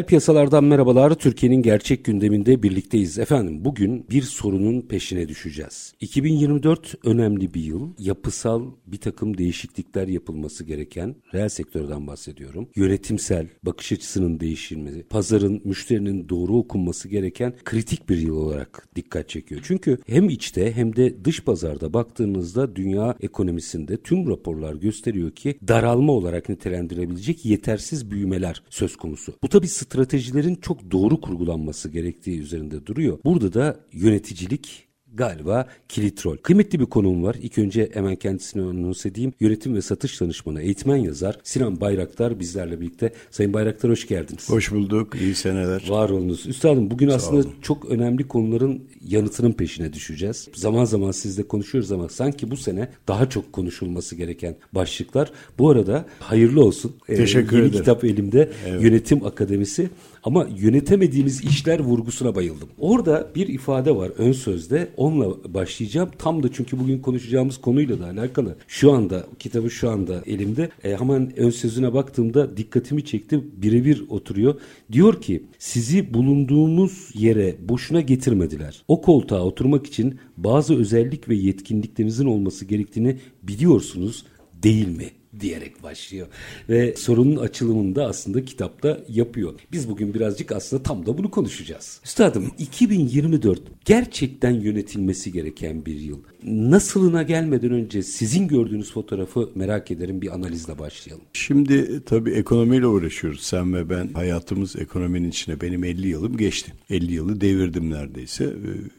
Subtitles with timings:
[0.00, 1.14] Reel piyasalardan merhabalar.
[1.14, 3.18] Türkiye'nin gerçek gündeminde birlikteyiz.
[3.18, 5.94] Efendim bugün bir sorunun peşine düşeceğiz.
[6.00, 7.90] 2024 önemli bir yıl.
[7.98, 12.68] Yapısal bir takım değişiklikler yapılması gereken reel sektörden bahsediyorum.
[12.76, 19.60] Yönetimsel bakış açısının değişilmesi, pazarın, müşterinin doğru okunması gereken kritik bir yıl olarak dikkat çekiyor.
[19.64, 26.12] Çünkü hem içte hem de dış pazarda baktığınızda dünya ekonomisinde tüm raporlar gösteriyor ki daralma
[26.12, 29.34] olarak nitelendirebilecek yetersiz büyümeler söz konusu.
[29.42, 33.18] Bu tabi stratejilerin çok doğru kurgulanması gerektiği üzerinde duruyor.
[33.24, 36.36] Burada da yöneticilik galiba kilit rol.
[36.36, 37.36] Kıymetli bir konum var.
[37.42, 39.32] İlk önce hemen kendisini anons edeyim.
[39.40, 43.12] Yönetim ve satış danışmanı, eğitmen yazar Sinan Bayraktar bizlerle birlikte.
[43.30, 44.50] Sayın Bayraktar hoş geldiniz.
[44.50, 45.14] Hoş bulduk.
[45.20, 45.86] İyi seneler.
[45.88, 46.46] Var olunuz.
[46.46, 47.54] Üstadım bugün Sağ aslında olun.
[47.62, 50.48] çok önemli konuların yanıtının peşine düşeceğiz.
[50.54, 55.30] Zaman zaman sizle konuşuyoruz ama sanki bu sene daha çok konuşulması gereken başlıklar.
[55.58, 56.96] Bu arada hayırlı olsun.
[57.08, 57.80] Ee, Teşekkür ee, yeni ederim.
[57.80, 58.50] kitap elimde.
[58.68, 58.82] Evet.
[58.82, 59.90] Yönetim Akademisi.
[60.24, 62.68] Ama yönetemediğimiz işler vurgusuna bayıldım.
[62.78, 64.88] Orada bir ifade var ön sözde.
[64.96, 66.10] Onunla başlayacağım.
[66.18, 68.56] Tam da çünkü bugün konuşacağımız konuyla da alakalı.
[68.68, 70.70] Şu anda kitabı şu anda elimde.
[70.84, 73.40] E, hemen ön sözüne baktığımda dikkatimi çekti.
[73.56, 74.54] Birebir oturuyor.
[74.92, 78.82] Diyor ki sizi bulunduğunuz yere boşuna getirmediler.
[78.88, 84.24] O koltuğa oturmak için bazı özellik ve yetkinliklerinizin olması gerektiğini biliyorsunuz
[84.62, 85.19] değil mi?
[85.40, 86.26] Diyerek başlıyor.
[86.68, 89.54] Ve sorunun açılımını da aslında kitapta yapıyor.
[89.72, 92.00] Biz bugün birazcık aslında tam da bunu konuşacağız.
[92.04, 96.18] Üstadım 2024 gerçekten yönetilmesi gereken bir yıl.
[96.44, 101.24] Nasılına gelmeden önce sizin gördüğünüz fotoğrafı merak ederim bir analizle başlayalım.
[101.32, 104.08] Şimdi tabii ekonomiyle uğraşıyoruz sen ve ben.
[104.14, 106.72] Hayatımız ekonominin içine benim 50 yılım geçti.
[106.90, 108.52] 50 yılı devirdim neredeyse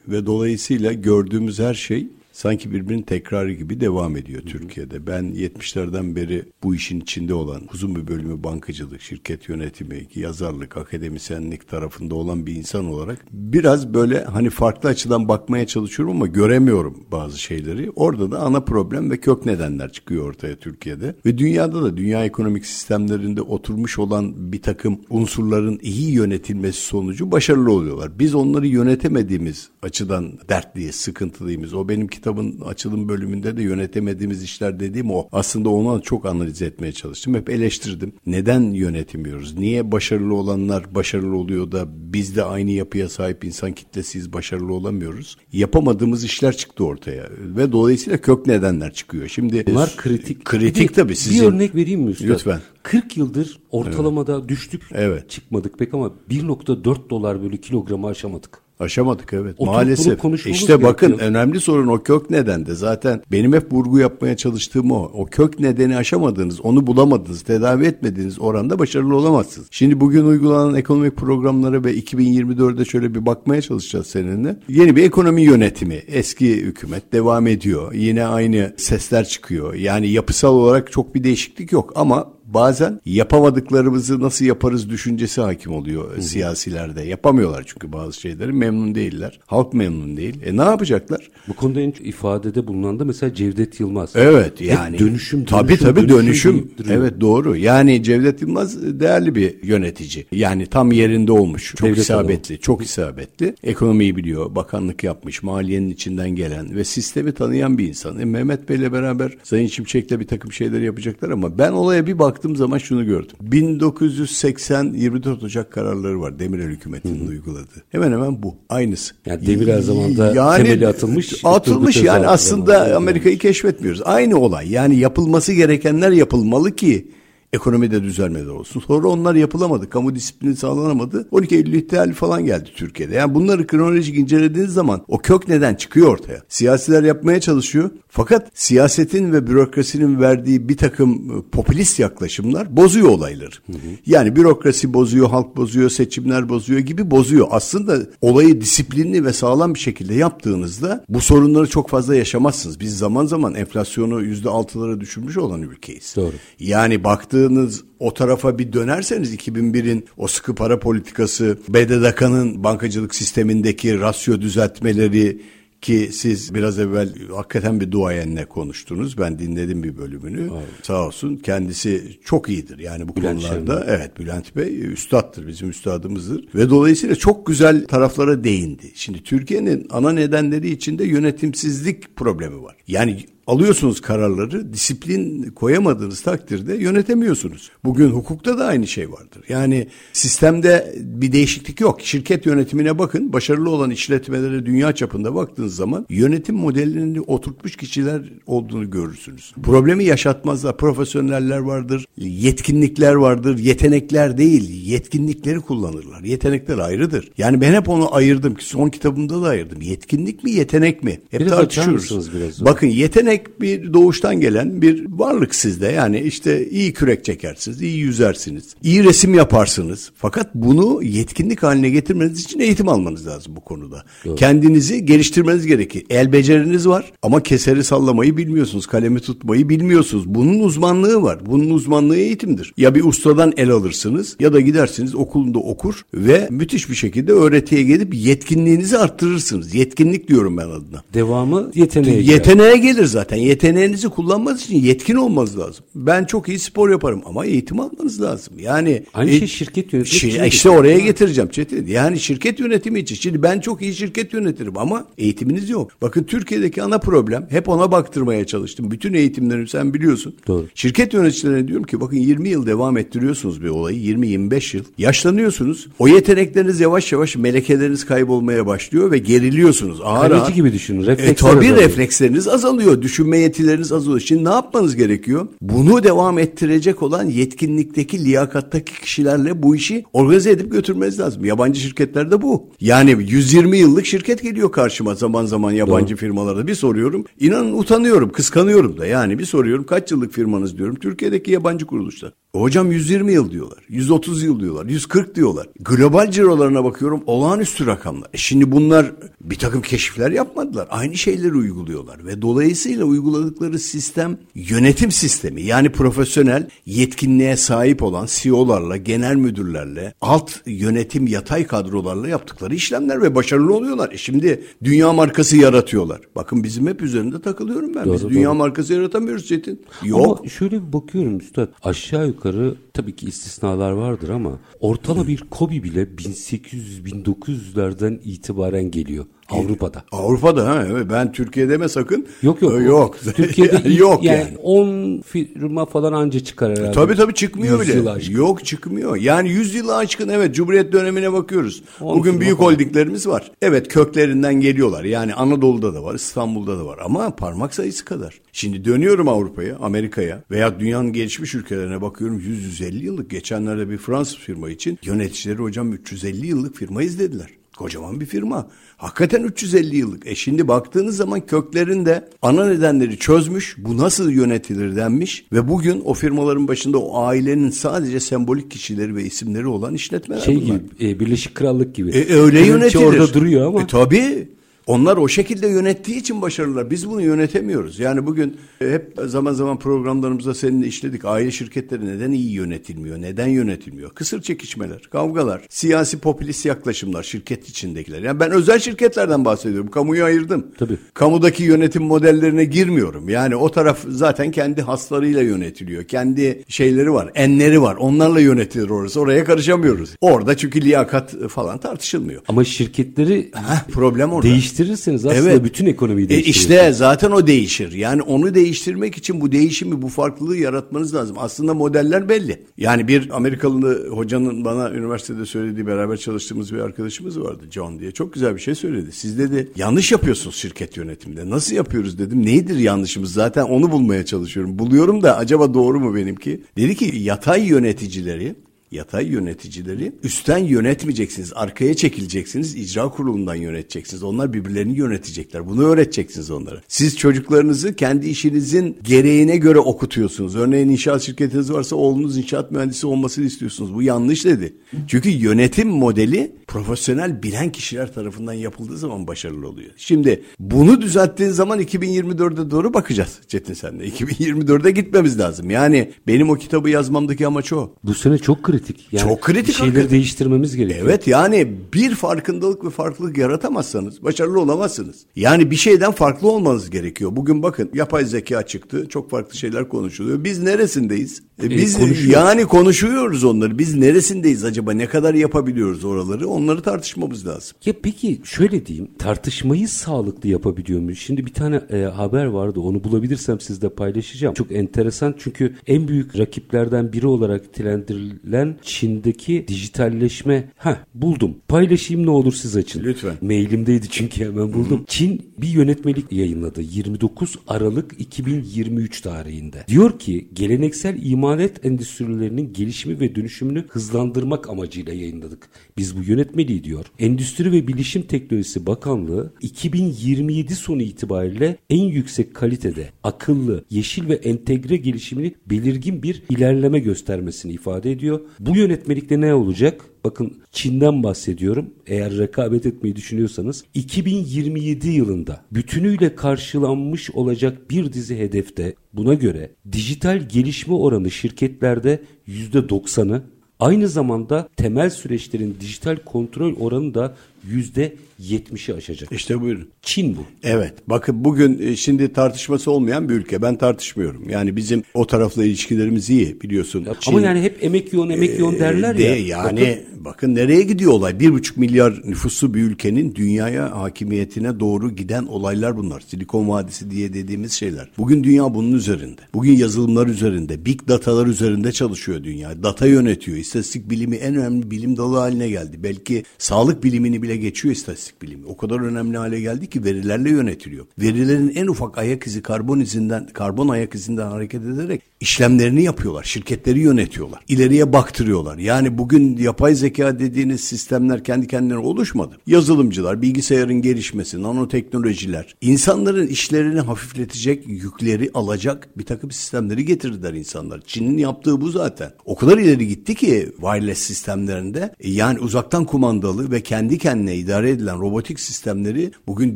[0.07, 2.07] ve dolayısıyla gördüğümüz her şey
[2.41, 5.07] sanki birbirinin tekrarı gibi devam ediyor Türkiye'de.
[5.07, 11.67] Ben 70'lerden beri bu işin içinde olan uzun bir bölümü bankacılık, şirket yönetimi, yazarlık, akademisyenlik
[11.67, 17.39] tarafında olan bir insan olarak biraz böyle hani farklı açıdan bakmaya çalışıyorum ama göremiyorum bazı
[17.39, 17.91] şeyleri.
[17.95, 21.15] Orada da ana problem ve kök nedenler çıkıyor ortaya Türkiye'de.
[21.25, 27.71] Ve dünyada da dünya ekonomik sistemlerinde oturmuş olan bir takım unsurların iyi yönetilmesi sonucu başarılı
[27.71, 28.19] oluyorlar.
[28.19, 31.73] Biz onları yönetemediğimiz açıdan dertliyiz, sıkıntılıyız.
[31.73, 35.27] O benim kitabın açılım bölümünde de yönetemediğimiz işler dediğim o.
[35.31, 37.33] Aslında onu çok analiz etmeye çalıştım.
[37.33, 38.13] Hep eleştirdim.
[38.25, 39.57] Neden yönetemiyoruz?
[39.57, 45.37] Niye başarılı olanlar başarılı oluyor da biz de aynı yapıya sahip insan kitlesiyiz başarılı olamıyoruz?
[45.53, 49.27] Yapamadığımız işler çıktı ortaya ve dolayısıyla kök nedenler çıkıyor.
[49.27, 50.45] Şimdi bunlar kritik.
[50.45, 51.41] Kritik bir, tabii sizin.
[51.41, 52.27] Bir örnek vereyim mi üstad?
[52.27, 52.59] Lütfen.
[52.83, 54.49] 40 yıldır ortalamada evet.
[54.49, 54.81] düştük.
[54.91, 55.29] Evet.
[55.29, 58.61] Çıkmadık pek ama 1.4 dolar bölü kilogramı aşamadık.
[58.81, 60.45] Aşamadık evet Oturup maalesef.
[60.45, 61.29] İşte bakın gerekiyor.
[61.29, 62.75] önemli sorun o kök nedende.
[62.75, 65.11] Zaten benim hep vurgu yapmaya çalıştığım o.
[65.13, 69.67] O kök nedeni aşamadınız, onu bulamadınız, tedavi etmediğiniz oranda başarılı olamazsınız.
[69.71, 74.59] Şimdi bugün uygulanan ekonomik programlara ve 2024'de şöyle bir bakmaya çalışacağız seninle.
[74.69, 75.95] Yeni bir ekonomi yönetimi.
[75.95, 77.93] Eski hükümet devam ediyor.
[77.93, 79.73] Yine aynı sesler çıkıyor.
[79.73, 86.11] Yani yapısal olarak çok bir değişiklik yok ama bazen yapamadıklarımızı nasıl yaparız düşüncesi hakim oluyor
[86.11, 86.21] Hı-hı.
[86.21, 87.01] siyasilerde.
[87.01, 89.39] Yapamıyorlar çünkü bazı şeyleri memnun değiller.
[89.45, 90.41] Halk memnun değil.
[90.45, 91.29] E ne yapacaklar?
[91.47, 94.11] Bu konuda en ifadede bulunan da mesela Cevdet Yılmaz.
[94.15, 94.93] Evet yani.
[94.93, 96.71] Hep dönüşüm, tabii dönüşüm, tabii dönüşüm.
[96.77, 96.95] dönüşüm.
[96.97, 97.55] Evet doğru.
[97.55, 100.25] Yani Cevdet Yılmaz değerli bir yönetici.
[100.31, 101.75] Yani tam yerinde olmuş.
[101.75, 102.53] Çok Devlet isabetli.
[102.53, 102.61] Adamı.
[102.61, 103.55] Çok isabetli.
[103.63, 104.55] Ekonomiyi biliyor.
[104.55, 105.43] Bakanlık yapmış.
[105.43, 108.19] Maliyenin içinden gelen ve sistemi tanıyan bir insan.
[108.19, 112.55] E, Mehmet Bey'le beraber Sayın Şimşek'le bir takım şeyler yapacaklar ama ben olaya bir baktığım
[112.55, 113.35] zaman şunu gördüm.
[113.41, 117.29] 1980 24 Ocak kararları var Demirel hükümetinin Hı.
[117.29, 117.83] uyguladığı.
[117.89, 118.55] Hemen hemen bu.
[118.69, 119.13] Aynısı.
[119.25, 121.33] Yani Demirel zamanında yani, temeli atılmış.
[121.43, 124.01] Atılmış yani aslında Amerika'yı keşfetmiyoruz.
[124.05, 124.71] Aynı olay.
[124.71, 127.11] Yani yapılması gerekenler yapılmalı ki
[127.53, 128.79] ekonomide düzelmeler olsun.
[128.87, 129.89] Sonra onlar yapılamadı.
[129.89, 131.27] Kamu disiplini sağlanamadı.
[131.31, 133.15] 12 Eylül ihtilali falan geldi Türkiye'de.
[133.15, 136.41] Yani bunları kronolojik incelediğiniz zaman o kök neden çıkıyor ortaya.
[136.49, 137.89] Siyasiler yapmaya çalışıyor.
[138.09, 143.55] Fakat siyasetin ve bürokrasinin verdiği bir takım e, popülist yaklaşımlar bozuyor olayları.
[143.65, 143.77] Hı hı.
[144.05, 147.47] Yani bürokrasi bozuyor, halk bozuyor, seçimler bozuyor gibi bozuyor.
[147.51, 152.79] Aslında olayı disiplinli ve sağlam bir şekilde yaptığınızda bu sorunları çok fazla yaşamazsınız.
[152.79, 156.13] Biz zaman zaman enflasyonu yüzde altılara düşürmüş olan ülkeyiz.
[156.15, 156.33] Doğru.
[156.59, 157.03] Yani
[157.41, 165.41] baktığınız o tarafa bir dönerseniz 2001'in o sıkı para politikası, BDDK'nın bankacılık sistemindeki rasyo düzeltmeleri,
[165.81, 169.17] ki siz biraz evvel hakikaten bir duayenle konuştunuz.
[169.17, 170.41] Ben dinledim bir bölümünü.
[170.41, 170.67] Evet.
[170.83, 172.79] Sağ olsun kendisi çok iyidir.
[172.79, 173.97] Yani bu Bülent konularda Şenli.
[173.97, 178.91] evet Bülent Bey üstattır bizim üstadımızdır ve dolayısıyla çok güzel taraflara değindi.
[178.95, 182.75] Şimdi Türkiye'nin ana nedenleri içinde yönetimsizlik problemi var.
[182.87, 187.71] Yani alıyorsunuz kararları disiplin koyamadığınız takdirde yönetemiyorsunuz.
[187.83, 189.43] Bugün hukukta da aynı şey vardır.
[189.49, 192.01] Yani sistemde bir değişiklik yok.
[192.01, 193.33] Şirket yönetimine bakın.
[193.33, 199.53] Başarılı olan işletmelere dünya çapında baktığınız zaman yönetim modellerini oturtmuş kişiler olduğunu görürsünüz.
[199.63, 200.77] Problemi yaşatmazlar.
[200.77, 206.21] Profesyoneller vardır, yetkinlikler vardır, yetenekler değil, yetkinlikleri kullanırlar.
[206.23, 207.31] Yetenekler ayrıdır.
[207.37, 209.81] Yani ben hep onu ayırdım ki son kitabımda da ayırdım.
[209.81, 211.19] Yetkinlik mi, yetenek mi?
[211.31, 212.33] Hep biraz tartışıyoruz.
[212.33, 215.87] Biraz Bakın yetenek yetenek bir doğuştan gelen bir varlık sizde.
[215.87, 220.11] Yani işte iyi kürek çekersiniz, iyi yüzersiniz, iyi resim yaparsınız.
[220.15, 224.03] Fakat bunu yetkinlik haline getirmeniz için eğitim almanız lazım bu konuda.
[224.25, 224.35] Doğru.
[224.35, 226.05] Kendinizi geliştirmeniz gerekir.
[226.09, 230.23] El beceriniz var ama keseri sallamayı bilmiyorsunuz, kalemi tutmayı bilmiyorsunuz.
[230.27, 231.39] Bunun uzmanlığı var.
[231.45, 232.73] Bunun uzmanlığı eğitimdir.
[232.77, 237.83] Ya bir ustadan el alırsınız ya da gidersiniz okulunda okur ve müthiş bir şekilde öğretiye
[237.83, 239.75] gelip yetkinliğinizi arttırırsınız.
[239.75, 241.03] Yetkinlik diyorum ben adına.
[241.13, 243.37] Devamı yeteneğe Yeteneğe gelir zaten zaten.
[243.37, 245.85] Yeteneğinizi kullanmanız için yetkin olmanız lazım.
[245.95, 248.53] Ben çok iyi spor yaparım ama eğitim almanız lazım.
[248.59, 250.43] Yani aynı e, şey şirket yönetimi şey, için.
[250.43, 251.87] İşte oraya getireceğim Çetin.
[251.87, 253.15] Yani şirket yönetimi için.
[253.15, 255.91] Şimdi ben çok iyi şirket yönetirim ama eğitiminiz yok.
[256.01, 258.91] Bakın Türkiye'deki ana problem hep ona baktırmaya çalıştım.
[258.91, 260.35] Bütün eğitimlerimi sen biliyorsun.
[260.47, 260.65] Doğru.
[260.75, 263.97] Şirket yöneticilerine diyorum ki bakın 20 yıl devam ettiriyorsunuz bir olayı.
[263.97, 264.83] 20-25 yıl.
[264.97, 265.87] Yaşlanıyorsunuz.
[265.99, 269.99] O yetenekleriniz yavaş yavaş melekeleriniz kaybolmaya başlıyor ve geriliyorsunuz.
[270.03, 270.53] Ağır Kaleci ağır.
[270.53, 271.05] gibi düşünün.
[271.05, 273.01] Refleksler e, tabii refleksleriniz azalıyor.
[273.11, 274.19] Düşünme yetileriniz azalıyor.
[274.19, 275.47] Şimdi ne yapmanız gerekiyor?
[275.61, 281.45] Bunu devam ettirecek olan yetkinlikteki, liyakattaki kişilerle bu işi organize edip götürmeniz lazım.
[281.45, 282.69] Yabancı şirketlerde bu.
[282.79, 286.19] Yani 120 yıllık şirket geliyor karşıma zaman zaman yabancı Doğru.
[286.19, 286.67] firmalarda.
[286.67, 287.25] Bir soruyorum.
[287.39, 289.05] İnanın utanıyorum, kıskanıyorum da.
[289.05, 290.95] Yani bir soruyorum kaç yıllık firmanız diyorum.
[290.95, 292.33] Türkiye'deki yabancı kuruluşlar.
[292.55, 293.77] Hocam 120 yıl diyorlar.
[293.89, 294.85] 130 yıl diyorlar.
[294.85, 295.67] 140 diyorlar.
[295.79, 298.29] Global cirolarına bakıyorum olağanüstü rakamlar.
[298.33, 299.11] E şimdi bunlar
[299.41, 300.87] bir takım keşifler yapmadılar.
[300.89, 305.61] Aynı şeyleri uyguluyorlar ve dolayısıyla uyguladıkları sistem yönetim sistemi.
[305.61, 313.35] Yani profesyonel yetkinliğe sahip olan CEO'larla, genel müdürlerle, alt yönetim yatay kadrolarla yaptıkları işlemler ve
[313.35, 314.11] başarılı oluyorlar.
[314.11, 316.21] E şimdi dünya markası yaratıyorlar.
[316.35, 318.05] Bakın bizim hep üzerinde takılıyorum ben.
[318.05, 318.57] Doğru, Biz dünya doğru.
[318.57, 319.81] markası yaratamıyoruz Çetin.
[320.03, 320.39] Yok.
[320.39, 321.67] Ama şöyle bir bakıyorum üstad.
[321.83, 329.25] Aşağı yukarı yukarı tabii ki istisnalar vardır ama ortalama bir Kobi bile 1800-1900'lerden itibaren geliyor.
[329.51, 330.03] Avrupa'da.
[330.11, 332.27] Avrupa'da ha ben Türkiye'de mi sakın?
[332.41, 332.81] Yok yok.
[332.81, 333.17] Yok.
[333.35, 334.39] Türkiye'de yani, yok yani.
[334.39, 336.91] yani 10 firma falan anca çıkar herhalde.
[336.91, 338.31] Tabii tabii çıkmıyor bile.
[338.31, 339.15] Yok çıkmıyor.
[339.15, 341.83] Yani 100 yılı aşkın evet Cumhuriyet dönemine bakıyoruz.
[341.99, 342.71] Bugün büyük falan.
[342.71, 343.51] holdinglerimiz var.
[343.61, 345.03] Evet köklerinden geliyorlar.
[345.03, 348.41] Yani Anadolu'da da var, İstanbul'da da var ama parmak sayısı kadar.
[348.51, 353.29] Şimdi dönüyorum Avrupa'ya, Amerika'ya veya dünyanın gelişmiş ülkelerine bakıyorum 100-150 yıllık.
[353.29, 357.60] Geçenlerde bir Fransız firma için yöneticileri hocam 350 yıllık firma izlediler.
[357.81, 358.67] Kocaman bir firma.
[358.97, 360.27] Hakikaten 350 yıllık.
[360.27, 363.75] E şimdi baktığınız zaman köklerinde ana nedenleri çözmüş.
[363.77, 365.45] Bu nasıl yönetilir denmiş.
[365.53, 370.55] Ve bugün o firmaların başında o ailenin sadece sembolik kişileri ve isimleri olan işletmeler şey
[370.55, 370.65] bunlar.
[370.65, 372.11] gibi e, Birleşik Krallık gibi.
[372.11, 373.03] E, öyle yönetilir.
[373.03, 373.81] orada duruyor ama.
[373.81, 374.49] E, tabii.
[374.87, 376.89] Onlar o şekilde yönettiği için başarılılar.
[376.91, 377.99] Biz bunu yönetemiyoruz.
[377.99, 381.25] Yani bugün e, hep zaman zaman programlarımızda seninle işledik.
[381.25, 383.21] Aile şirketleri neden iyi yönetilmiyor?
[383.21, 384.09] Neden yönetilmiyor?
[384.09, 388.21] Kısır çekişmeler, kavgalar, siyasi popülist yaklaşımlar şirket içindekiler.
[388.21, 389.91] Yani ben özel şirketlerden bahsediyorum.
[389.91, 390.67] Kamuyu ayırdım.
[390.77, 390.97] Tabii.
[391.13, 393.29] Kamudaki yönetim modellerine girmiyorum.
[393.29, 396.03] Yani o taraf zaten kendi haslarıyla yönetiliyor.
[396.03, 397.95] Kendi şeyleri var, enleri var.
[397.95, 399.19] Onlarla yönetilir orası.
[399.19, 400.15] Oraya karışamıyoruz.
[400.21, 402.41] Orada çünkü liyakat falan tartışılmıyor.
[402.47, 404.47] Ama şirketleri Heh, problem orada.
[404.47, 405.63] Değiştir değiştirirseniz aslında evet.
[405.63, 406.71] bütün ekonomiyi değiştirirsiniz.
[406.71, 407.91] E işte zaten o değişir.
[407.91, 411.35] Yani onu değiştirmek için bu değişimi, bu farklılığı yaratmanız lazım.
[411.39, 412.61] Aslında modeller belli.
[412.77, 418.11] Yani bir Amerikalı hocanın bana üniversitede söylediği beraber çalıştığımız bir arkadaşımız vardı John diye.
[418.11, 419.11] Çok güzel bir şey söyledi.
[419.11, 421.49] Siz dedi yanlış yapıyorsunuz şirket yönetiminde.
[421.49, 422.45] Nasıl yapıyoruz dedim.
[422.45, 423.33] Neydir yanlışımız?
[423.33, 424.79] Zaten onu bulmaya çalışıyorum.
[424.79, 426.61] Buluyorum da acaba doğru mu benimki?
[426.77, 428.55] Dedi ki yatay yöneticileri
[428.91, 431.53] yatay yöneticileri üstten yönetmeyeceksiniz.
[431.55, 432.75] Arkaya çekileceksiniz.
[432.75, 434.23] icra kurulundan yöneteceksiniz.
[434.23, 435.69] Onlar birbirlerini yönetecekler.
[435.69, 436.81] Bunu öğreteceksiniz onlara.
[436.87, 440.55] Siz çocuklarınızı kendi işinizin gereğine göre okutuyorsunuz.
[440.55, 443.93] Örneğin inşaat şirketiniz varsa oğlunuz inşaat mühendisi olmasını istiyorsunuz.
[443.93, 444.73] Bu yanlış dedi.
[445.07, 449.91] Çünkü yönetim modeli profesyonel bilen kişiler tarafından yapıldığı zaman başarılı oluyor.
[449.97, 454.07] Şimdi bunu düzelttiğin zaman 2024'e doğru bakacağız Çetin senle.
[454.07, 455.69] 2024'e gitmemiz lazım.
[455.69, 457.93] Yani benim o kitabı yazmamdaki amaç o.
[458.03, 458.80] Bu sene çok kritik.
[459.11, 460.11] Yani Çok kritik şeyleri hakikaten.
[460.11, 461.05] değiştirmemiz gerekiyor.
[461.05, 465.15] Evet yani bir farkındalık ve farklılık yaratamazsanız başarılı olamazsınız.
[465.35, 467.35] Yani bir şeyden farklı olmanız gerekiyor.
[467.35, 469.07] Bugün bakın yapay zeka çıktı.
[469.09, 470.43] Çok farklı şeyler konuşuluyor.
[470.43, 471.43] Biz neresindeyiz?
[471.63, 472.27] E, biz konuşuyoruz.
[472.27, 473.79] yani konuşuyoruz onları.
[473.79, 474.93] Biz neresindeyiz acaba?
[474.93, 476.47] Ne kadar yapabiliyoruz oraları?
[476.47, 477.77] Onları tartışmamız lazım.
[477.85, 481.19] Ya peki şöyle diyeyim tartışmayı sağlıklı yapabiliyor muyuz?
[481.19, 484.53] Şimdi bir tane e, haber vardı onu bulabilirsem sizle paylaşacağım.
[484.53, 490.69] Çok enteresan çünkü en büyük rakiplerden biri olarak nitelendirilen Çin'deki dijitalleşme.
[490.77, 491.55] Ha buldum.
[491.67, 493.03] Paylaşayım ne olur siz açın.
[493.03, 493.33] Lütfen.
[493.41, 495.03] Mailimdeydi çünkü hemen buldum.
[495.07, 499.85] Çin bir yönetmelik yayınladı 29 Aralık 2023 tarihinde.
[499.87, 505.69] Diyor ki geleneksel imalat endüstrilerinin gelişimi ve dönüşümünü hızlandırmak amacıyla yayınladık.
[505.97, 507.05] Biz bu yönetmeliği diyor.
[507.19, 514.97] Endüstri ve Bilişim Teknolojisi Bakanlığı 2027 sonu itibariyle en yüksek kalitede akıllı, yeşil ve entegre
[514.97, 518.41] gelişimini belirgin bir ilerleme göstermesini ifade ediyor.
[518.59, 520.10] Bu yönetmelikte ne olacak?
[520.23, 521.93] Bakın Çin'den bahsediyorum.
[522.07, 530.49] Eğer rekabet etmeyi düşünüyorsanız 2027 yılında bütünüyle karşılanmış olacak bir dizi hedefte buna göre dijital
[530.49, 533.43] gelişme oranı şirketlerde %90'ı
[533.79, 537.35] aynı zamanda temel süreçlerin dijital kontrol oranı da
[537.69, 539.31] %70'i aşacak.
[539.31, 539.87] İşte buyurun.
[540.01, 540.45] Çin bu.
[540.63, 540.93] Evet.
[541.07, 543.61] Bakın bugün e, şimdi tartışması olmayan bir ülke.
[543.61, 544.49] Ben tartışmıyorum.
[544.49, 547.05] Yani bizim o tarafla ilişkilerimiz iyi biliyorsun.
[547.05, 549.35] Çin- Ama yani hep emek yoğun emek yoğun derler de ya.
[549.35, 550.55] Yani bakın.
[550.55, 551.39] nereye gidiyor olay?
[551.39, 556.23] Bir buçuk milyar nüfuslu bir ülkenin dünyaya hakimiyetine doğru giden olaylar bunlar.
[556.27, 558.09] Silikon Vadisi diye dediğimiz şeyler.
[558.17, 559.41] Bugün dünya bunun üzerinde.
[559.53, 562.83] Bugün yazılımlar üzerinde, big datalar üzerinde çalışıyor dünya.
[562.83, 563.57] Data yönetiyor.
[563.57, 565.99] İstatistik bilimi en önemli bilim dalı haline geldi.
[566.03, 568.65] Belki sağlık bilimini bile geçiyor istatistik bilimi.
[568.65, 571.05] O kadar önemli hale geldi ki verilerle yönetiliyor.
[571.19, 576.43] Verilerin en ufak ayak izi karbon izinden, karbon ayak izinden hareket ederek işlemlerini yapıyorlar.
[576.43, 577.63] Şirketleri yönetiyorlar.
[577.67, 578.77] İleriye baktırıyorlar.
[578.77, 582.57] Yani bugün yapay zeka dediğiniz sistemler kendi kendine oluşmadı.
[582.67, 591.01] Yazılımcılar, bilgisayarın gelişmesi, nanoteknolojiler, insanların işlerini hafifletecek yükleri alacak bir takım sistemleri getirdiler insanlar.
[591.05, 592.31] Çin'in yaptığı bu zaten.
[592.45, 598.19] O kadar ileri gitti ki wireless sistemlerinde yani uzaktan kumandalı ve kendi kendine idare edilen
[598.21, 599.75] robotik sistemleri bugün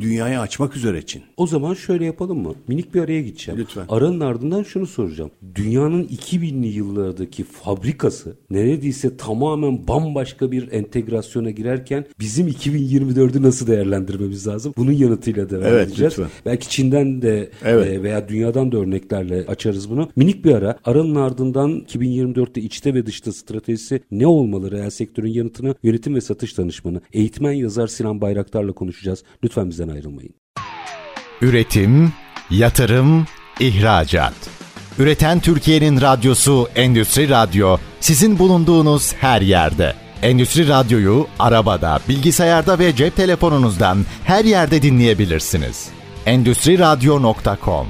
[0.00, 1.22] dünyaya açmak üzere Çin.
[1.36, 2.54] O zaman şöyle yapalım mı?
[2.68, 3.60] Minik bir araya gideceğim.
[3.60, 3.84] Lütfen.
[3.88, 5.30] Aranın ardından şunu soracağım.
[5.54, 14.74] Dünyanın 2000'li yıllardaki fabrikası neredeyse tamamen bambaşka bir entegrasyona girerken bizim 2024'ü nasıl değerlendirmemiz lazım?
[14.76, 16.12] Bunun yanıtıyla devam Evet, edeceğiz.
[16.12, 16.30] lütfen.
[16.46, 17.86] Belki Çin'den de Evet.
[17.92, 20.08] e, veya dünyadan da örneklerle açarız bunu.
[20.16, 20.78] Minik bir ara.
[20.84, 24.70] Aranın ardından 2024'te içte ve dışta stratejisi ne olmalı?
[24.70, 29.24] Reel sektörün yanıtını yönetim ve satış danışmanı, eğitmen yazar Sinan Bayraktar'la konuşacağız.
[29.44, 30.34] Lütfen bizden ayrılmayın.
[31.42, 32.12] Üretim,
[32.50, 33.26] yatırım,
[33.60, 34.34] ihracat.
[34.98, 39.94] Üreten Türkiye'nin radyosu Endüstri Radyo sizin bulunduğunuz her yerde.
[40.22, 45.88] Endüstri Radyo'yu arabada, bilgisayarda ve cep telefonunuzdan her yerde dinleyebilirsiniz.
[46.26, 47.86] Endüstri Radyo.com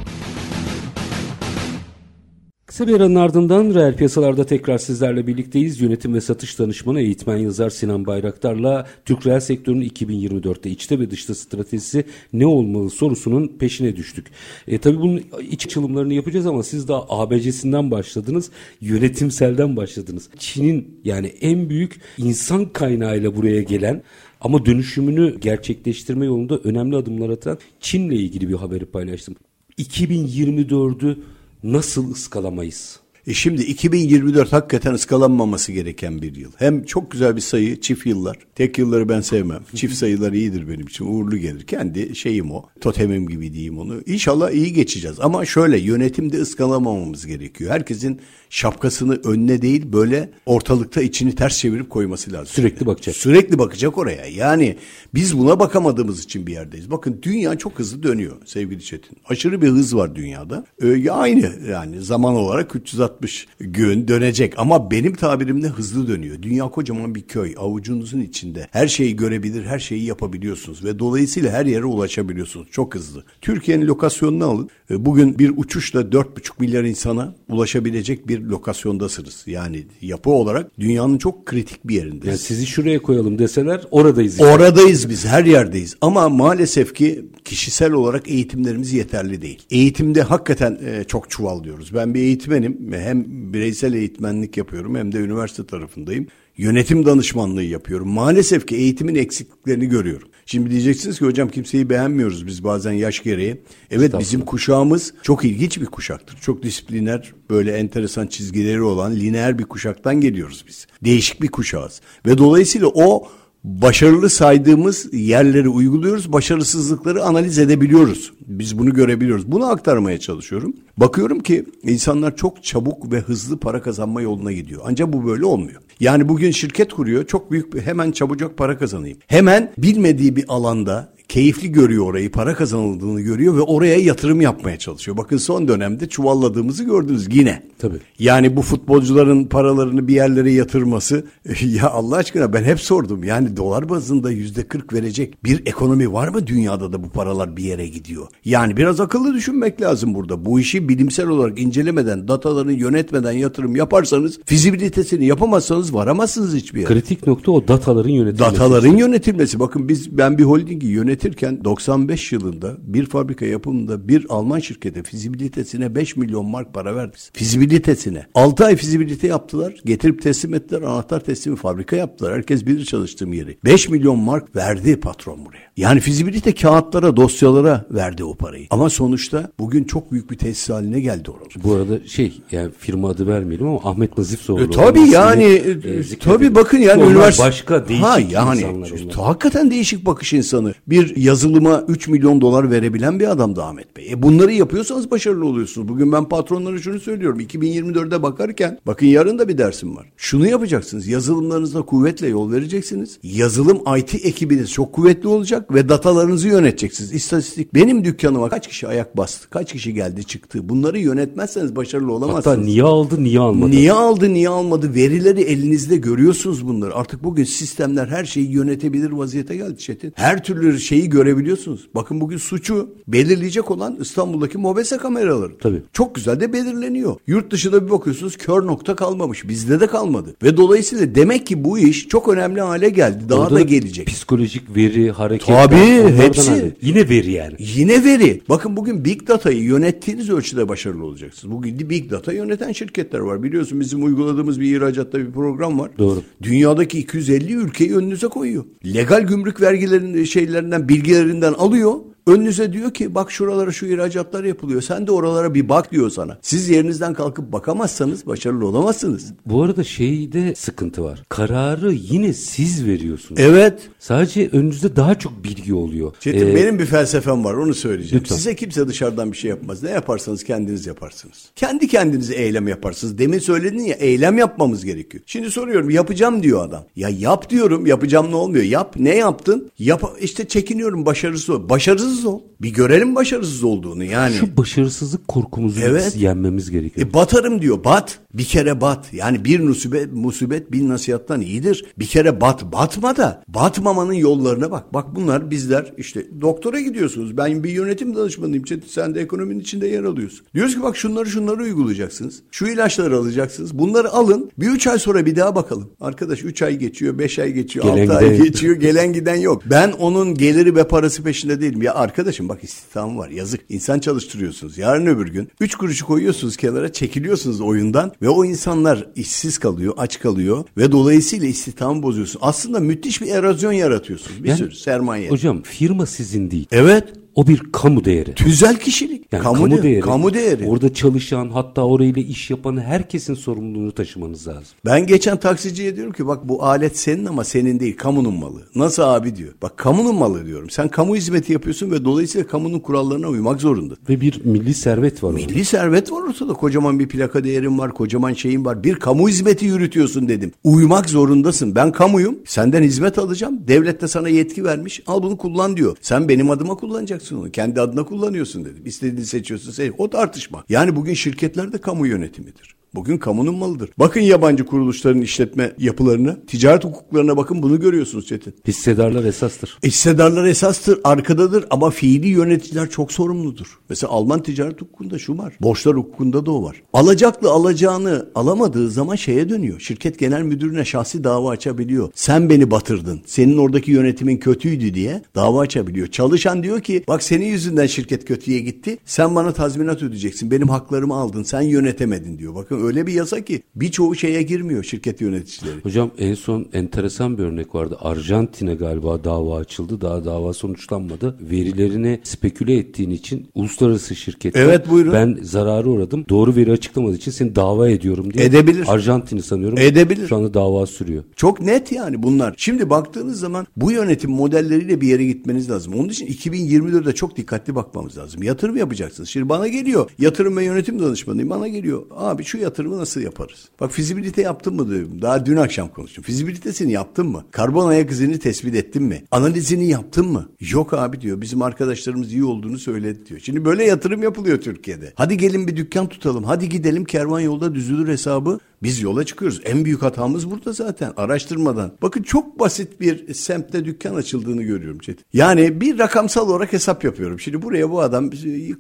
[2.77, 5.81] Kısa bir aranın ardından reel piyasalarda tekrar sizlerle birlikteyiz.
[5.81, 11.35] Yönetim ve satış danışmanı eğitmen yazar Sinan Bayraktar'la Türk reel sektörünün 2024'te içte ve dışta
[11.35, 14.27] stratejisi ne olmalı sorusunun peşine düştük.
[14.69, 20.29] E, tabii bunun iç açılımlarını yapacağız ama siz daha ABC'sinden başladınız, yönetimselden başladınız.
[20.39, 24.03] Çin'in yani en büyük insan kaynağıyla buraya gelen
[24.41, 29.37] ama dönüşümünü gerçekleştirme yolunda önemli adımlar atan Çin'le ilgili bir haberi paylaştım.
[29.79, 31.17] 2024'ü
[31.63, 33.01] nasıl ıskalamayız?
[33.27, 36.51] E şimdi 2024 hakikaten ıskalanmaması gereken bir yıl.
[36.57, 38.39] Hem çok güzel bir sayı çift yıllar.
[38.55, 39.63] Tek yılları ben sevmem.
[39.75, 41.07] Çift sayılar iyidir benim için.
[41.07, 41.67] Uğurlu gelir.
[41.67, 42.63] Kendi şeyim o.
[42.81, 44.01] Totemim gibi diyeyim onu.
[44.07, 45.17] İnşallah iyi geçeceğiz.
[45.21, 47.71] Ama şöyle yönetimde ıskalamamamız gerekiyor.
[47.71, 52.47] Herkesin şapkasını önüne değil böyle ortalıkta içini ters çevirip koyması lazım.
[52.47, 53.17] Sürekli bakacak.
[53.17, 54.27] Sürekli bakacak oraya.
[54.27, 54.77] Yani
[55.15, 56.91] biz buna bakamadığımız için bir yerdeyiz.
[56.91, 59.19] Bakın dünya çok hızlı dönüyor sevgili Çetin.
[59.29, 60.65] Aşırı bir hız var dünyada.
[60.83, 66.43] Ee, aynı yani zaman olarak 360 360 gün dönecek ama benim tabirimde hızlı dönüyor.
[66.43, 68.69] Dünya kocaman bir köy avucunuzun içinde.
[68.71, 72.69] Her şeyi görebilir, her şeyi yapabiliyorsunuz ve dolayısıyla her yere ulaşabiliyorsunuz.
[72.71, 73.25] Çok hızlı.
[73.41, 74.69] Türkiye'nin lokasyonunu alın.
[74.91, 79.45] E, bugün bir uçuşla 4,5 milyar insana ulaşabilecek bir lokasyondasınız.
[79.47, 82.27] Yani yapı olarak dünyanın çok kritik bir yerindeyiz.
[82.27, 84.33] Yani sizi şuraya koyalım deseler oradayız.
[84.33, 84.47] Işte.
[84.47, 89.63] Oradayız biz her yerdeyiz ama maalesef ki kişisel olarak eğitimlerimiz yeterli değil.
[89.71, 91.95] Eğitimde hakikaten e, çok çuvallıyoruz.
[91.95, 96.27] Ben bir eğitmenim hem bireysel eğitmenlik yapıyorum hem de üniversite tarafındayım.
[96.57, 98.09] Yönetim danışmanlığı yapıyorum.
[98.09, 100.29] Maalesef ki eğitimin eksikliklerini görüyorum.
[100.47, 103.61] Şimdi diyeceksiniz ki hocam kimseyi beğenmiyoruz biz bazen yaş gereği.
[103.91, 106.39] Evet bizim kuşağımız çok ilginç bir kuşaktır.
[106.41, 110.87] Çok disipliner, böyle enteresan çizgileri olan lineer bir kuşaktan geliyoruz biz.
[111.05, 112.01] Değişik bir kuşağız.
[112.27, 113.29] Ve dolayısıyla o
[113.67, 116.33] başarılı saydığımız yerleri uyguluyoruz.
[116.33, 118.33] Başarısızlıkları analiz edebiliyoruz.
[118.47, 119.53] Biz bunu görebiliyoruz.
[119.53, 120.75] Bunu aktarmaya çalışıyorum.
[120.97, 124.83] Bakıyorum ki insanlar çok çabuk ve hızlı para kazanma yoluna gidiyor.
[124.85, 125.81] Ancak bu böyle olmuyor.
[126.01, 127.27] Yani bugün şirket kuruyor.
[127.27, 129.19] Çok büyük bir, hemen çabucak para kazanayım.
[129.27, 135.17] Hemen bilmediği bir alanda keyifli görüyor orayı, para kazanıldığını görüyor ve oraya yatırım yapmaya çalışıyor.
[135.17, 137.63] Bakın son dönemde çuvalladığımızı gördünüz yine.
[137.79, 137.97] Tabii.
[138.19, 141.25] Yani bu futbolcuların paralarını bir yerlere yatırması
[141.61, 143.25] ya Allah aşkına ben hep sordum.
[143.25, 147.65] Yani dolar bazında yüzde kırk verecek bir ekonomi var mı dünyada da bu paralar bir
[147.65, 148.27] yere gidiyor?
[148.45, 150.45] Yani biraz akıllı düşünmek lazım burada.
[150.45, 156.93] Bu işi bilimsel olarak incelemeden, datalarını yönetmeden yatırım yaparsanız, fizibilitesini yapamazsanız varamazsınız hiçbir yere.
[156.93, 158.55] Kritik nokta o dataların yönetilmesi.
[158.55, 159.61] Dataların yönetilmesi.
[159.61, 165.95] Bakın biz ben bir holdingi yönetirken 95 yılında bir fabrika yapımında bir Alman şirkete fizibilitesine
[165.95, 167.17] 5 milyon mark para verdi.
[167.33, 168.27] Fizibilitesine.
[168.35, 169.75] 6 ay fizibilite yaptılar.
[169.85, 170.83] Getirip teslim ettiler.
[170.83, 172.35] Anahtar teslimi fabrika yaptılar.
[172.35, 173.59] Herkes bilir çalıştığım yeri.
[173.65, 175.67] 5 milyon mark verdi patron buraya.
[175.77, 178.67] Yani fizibilite kağıtlara, dosyalara verdi o parayı.
[178.71, 181.65] Ama sonuçta bugün çok büyük bir tesis haline geldi orası.
[181.65, 184.65] Bu arada şey yani firma adı vermeyelim ama Ahmet Nazif Zorlu.
[184.65, 190.07] E, tabii yani e, tabii bakın yani üniversite başka değişik ha, yani, insanlar Hakikaten değişik
[190.07, 190.75] bakış insanı.
[190.87, 194.09] Bir yazılıma 3 milyon dolar verebilen bir adamdı Ahmet Bey.
[194.11, 195.89] E bunları yapıyorsanız başarılı oluyorsunuz.
[195.89, 197.41] Bugün ben patronlara şunu söylüyorum.
[197.41, 200.07] 2024'de bakarken bakın yarın da bir dersim var.
[200.17, 201.07] Şunu yapacaksınız.
[201.07, 203.19] Yazılımlarınızda kuvvetle yol vereceksiniz.
[203.23, 207.13] Yazılım IT ekibiniz çok kuvvetli olacak ve datalarınızı yöneteceksiniz.
[207.13, 209.51] İstatistik benim dükkanıma kaç kişi ayak bastı?
[209.51, 210.69] Kaç kişi geldi çıktı?
[210.69, 212.47] Bunları yönetmezseniz başarılı olamazsınız.
[212.47, 213.71] Hatta niye aldı niye almadı?
[213.71, 214.95] Niye aldı niye almadı?
[214.95, 216.95] Verileri elinizde görüyorsunuz bunları.
[216.95, 220.13] Artık bugün sistemler her şeyi yönetebilir vaziyete geldi Çetin.
[220.17, 221.89] Her türlü şeyi görebiliyorsunuz.
[221.95, 225.59] Bakın bugün suçu belirleyecek olan İstanbul'daki mobese kameraları.
[225.59, 225.83] Tabii.
[225.93, 227.17] Çok güzel de belirleniyor.
[227.27, 229.49] Yurt dışında bir bakıyorsunuz kör nokta kalmamış.
[229.49, 230.35] Bizde de kalmadı.
[230.43, 233.29] Ve dolayısıyla demek ki bu iş çok önemli hale geldi.
[233.29, 234.07] Daha Orada da gelecek.
[234.07, 235.47] Psikolojik veri, hareket.
[235.47, 236.51] Tabii hepsi.
[236.51, 236.77] Hali.
[236.83, 237.55] Yine veri yani.
[237.59, 238.41] Yine veri.
[238.49, 241.55] Bakın bugün Big Data'yı yönettiğiniz ölçüde başarılı olacaksınız.
[241.55, 243.43] Bugün Big Data yöneten şirketler var.
[243.43, 245.91] Biliyorsun bizim uyguladığımız bir ihracatta bir program var.
[245.99, 246.23] Doğru.
[246.43, 248.65] Dünyadaki 250 ülkeyi önünüze koyuyor.
[248.95, 251.95] Legal gümrük vergilerinin şeylerinden, bilgilerinden alıyor.
[252.27, 254.83] Önünüze diyor ki bak şuralara şu ihracatlar yapılıyor.
[254.83, 256.39] Sen de oralara bir bak diyor sana.
[256.43, 259.33] Siz yerinizden kalkıp bakamazsanız başarılı olamazsınız.
[259.47, 261.23] Bu arada şeyde sıkıntı var.
[261.29, 263.41] Kararı yine siz veriyorsunuz.
[263.41, 263.89] Evet.
[263.99, 266.13] Sadece önünüzde daha çok bilgi oluyor.
[266.21, 268.23] Çetin ee, benim bir felsefem var onu söyleyeceğim.
[268.23, 268.37] Lütfen.
[268.37, 269.83] Size kimse dışarıdan bir şey yapmaz.
[269.83, 271.51] Ne yaparsanız kendiniz yaparsınız.
[271.57, 273.19] Kendi kendinize eylem yaparsınız.
[273.19, 275.23] Demin söyledin ya eylem yapmamız gerekiyor.
[275.27, 276.85] Şimdi soruyorum yapacağım diyor adam.
[276.97, 278.65] Ya yap diyorum yapacağım ne olmuyor?
[278.65, 279.71] Yap ne yaptın?
[279.79, 281.69] Yap işte çekiniyorum başarısız.
[281.69, 282.41] Başarısız başarısız ol.
[282.61, 284.35] Bir görelim başarısız olduğunu yani.
[284.35, 286.17] Şu başarısızlık korkumuzu evet.
[286.17, 287.09] yenmemiz gerekiyor.
[287.09, 288.19] E batarım diyor bat.
[288.35, 289.13] Bir kere bat.
[289.13, 291.85] Yani bir musibet, musibet bin nasihattan iyidir.
[291.99, 292.73] Bir kere bat.
[292.73, 294.95] Batma da batmamanın yollarına bak.
[294.95, 297.37] Bak bunlar bizler işte doktora gidiyorsunuz.
[297.37, 298.65] Ben bir yönetim danışmanıyım.
[298.89, 300.47] Sen de ekonominin içinde yer alıyorsun.
[300.55, 302.43] Diyoruz ki bak şunları şunları uygulayacaksınız.
[302.51, 303.79] Şu ilaçları alacaksınız.
[303.79, 304.51] Bunları alın.
[304.59, 305.91] Bir üç ay sonra bir daha bakalım.
[306.01, 308.77] Arkadaş üç ay geçiyor, beş ay geçiyor, gelen altı ay geçiyor.
[308.77, 309.63] Gelen giden yok.
[309.71, 311.83] Ben onun geliri ve parası peşinde değilim.
[311.83, 313.61] Ya arkadaşım bak istihdam var yazık.
[313.69, 314.79] İnsan çalıştırıyorsunuz.
[314.79, 320.19] Yarın öbür gün üç kuruşu koyuyorsunuz kenara çekiliyorsunuz oyundan ve o insanlar işsiz kalıyor, aç
[320.21, 322.39] kalıyor ve dolayısıyla istihdamı bozuyorsun.
[322.43, 324.45] Aslında müthiş bir erozyon yaratıyorsunuz.
[324.45, 325.31] Bir yani, sürü sermaye.
[325.31, 326.67] Hocam firma sizin değil.
[326.73, 327.26] Evet.
[327.37, 328.35] O bir kamu değeri.
[328.35, 329.25] Tüzel kişilik.
[329.33, 330.01] Yani kamu, kamu değeri.
[330.01, 330.67] Kamu değeri.
[330.67, 334.63] Orada çalışan hatta orayla iş yapan herkesin sorumluluğunu taşımanız lazım.
[334.85, 338.61] Ben geçen taksiciye diyorum ki bak bu alet senin ama senin değil kamunun malı.
[338.75, 339.53] Nasıl abi diyor.
[339.63, 340.71] Bak kamunun malı diyorum.
[340.71, 343.95] Sen kamu hizmeti yapıyorsun ve dolayısıyla kamunun kurallarına uymak zorunda.
[344.09, 345.33] Ve bir milli servet var.
[345.33, 345.65] Milli orada.
[345.65, 346.53] servet var ortada.
[346.53, 347.95] Kocaman bir plaka değerin var.
[347.95, 348.85] Kocaman şeyin var.
[348.85, 350.53] Bir kamu hizmeti yürütüyorsun dedim.
[350.65, 351.75] Uymak zorundasın.
[351.75, 352.39] Ben kamuyum.
[352.45, 353.61] Senden hizmet alacağım.
[353.69, 355.03] Devlet de sana yetki vermiş.
[355.07, 355.97] Al bunu kullan diyor.
[356.01, 357.51] Sen benim adıma kullanacaksın kullanacaksın onu.
[357.51, 358.83] Kendi adına kullanıyorsun dedim.
[358.87, 359.71] İstediğini seçiyorsun.
[359.71, 359.93] Seç.
[359.99, 360.65] O tartışma.
[360.69, 362.76] Yani bugün şirketler de kamu yönetimidir.
[362.97, 363.91] Bugün kamunun malıdır.
[363.99, 368.55] Bakın yabancı kuruluşların işletme yapılarına, ticaret hukuklarına bakın bunu görüyorsunuz Çetin.
[368.67, 369.79] Hissedarlar esastır.
[369.85, 373.79] Hissedarlar esastır, arkadadır ama fiili yöneticiler çok sorumludur.
[373.89, 375.55] Mesela Alman ticaret hukukunda şu var.
[375.61, 376.83] Borçlar hukukunda da o var.
[376.93, 379.81] Alacaklı alacağını alamadığı zaman şeye dönüyor.
[379.81, 382.09] Şirket genel müdürüne şahsi dava açabiliyor.
[382.15, 383.21] Sen beni batırdın.
[383.27, 386.07] Senin oradaki yönetimin kötüydü diye dava açabiliyor.
[386.07, 388.99] Çalışan diyor ki bak senin yüzünden şirket kötüye gitti.
[389.05, 390.51] Sen bana tazminat ödeyeceksin.
[390.51, 391.43] Benim haklarımı aldın.
[391.43, 392.55] Sen yönetemedin diyor.
[392.55, 395.77] Bakın öyle bir yasa ki birçoğu şeye girmiyor şirket yöneticileri.
[395.83, 397.99] Hocam en son enteresan bir örnek vardı.
[398.01, 400.01] Arjantin'e galiba dava açıldı.
[400.01, 401.37] Daha dava sonuçlanmadı.
[401.41, 405.13] Verilerini speküle ettiğin için uluslararası şirketler Evet, buyurun.
[405.13, 406.25] ben zararı uğradım.
[406.29, 408.45] Doğru veri açıklamadığı için seni dava ediyorum diye.
[408.45, 408.85] Edebilir.
[408.89, 409.79] Arjantin'i sanıyorum.
[409.79, 410.29] Edebilir.
[410.29, 411.25] Şu anda dava sürüyor.
[411.37, 412.55] Çok net yani bunlar.
[412.57, 415.95] Şimdi baktığınız zaman bu yönetim modelleriyle bir yere gitmeniz lazım.
[415.95, 418.43] Onun için 2024'de çok dikkatli bakmamız lazım.
[418.43, 419.29] Yatırım yapacaksınız.
[419.29, 421.51] Şimdi bana geliyor yatırım ve yönetim danışmanıyım.
[421.51, 423.69] Bana geliyor abi şu yatırımı nasıl yaparız?
[423.81, 425.23] Bak fizibilite yaptın mı diyorum.
[425.23, 426.25] Daha dün akşam konuştum.
[426.25, 427.45] Fizibilitesini yaptın mı?
[427.51, 429.23] Karbon ayak izini tespit ettin mi?
[429.31, 430.49] Analizini yaptın mı?
[430.61, 431.41] Yok abi diyor.
[431.41, 433.41] Bizim arkadaşlarımız iyi olduğunu söyledi diyor.
[433.41, 435.13] Şimdi böyle yatırım yapılıyor Türkiye'de.
[435.15, 436.45] Hadi gelin bir dükkan tutalım.
[436.45, 438.59] Hadi gidelim kervan yolda düzülür hesabı.
[438.83, 439.61] Biz yola çıkıyoruz.
[439.65, 441.93] En büyük hatamız burada zaten araştırmadan.
[442.03, 445.25] Bakın çok basit bir semtte dükkan açıldığını görüyorum Çetin.
[445.33, 447.41] Yani bir rakamsal olarak hesap yapıyorum.
[447.41, 448.31] Şimdi buraya bu adam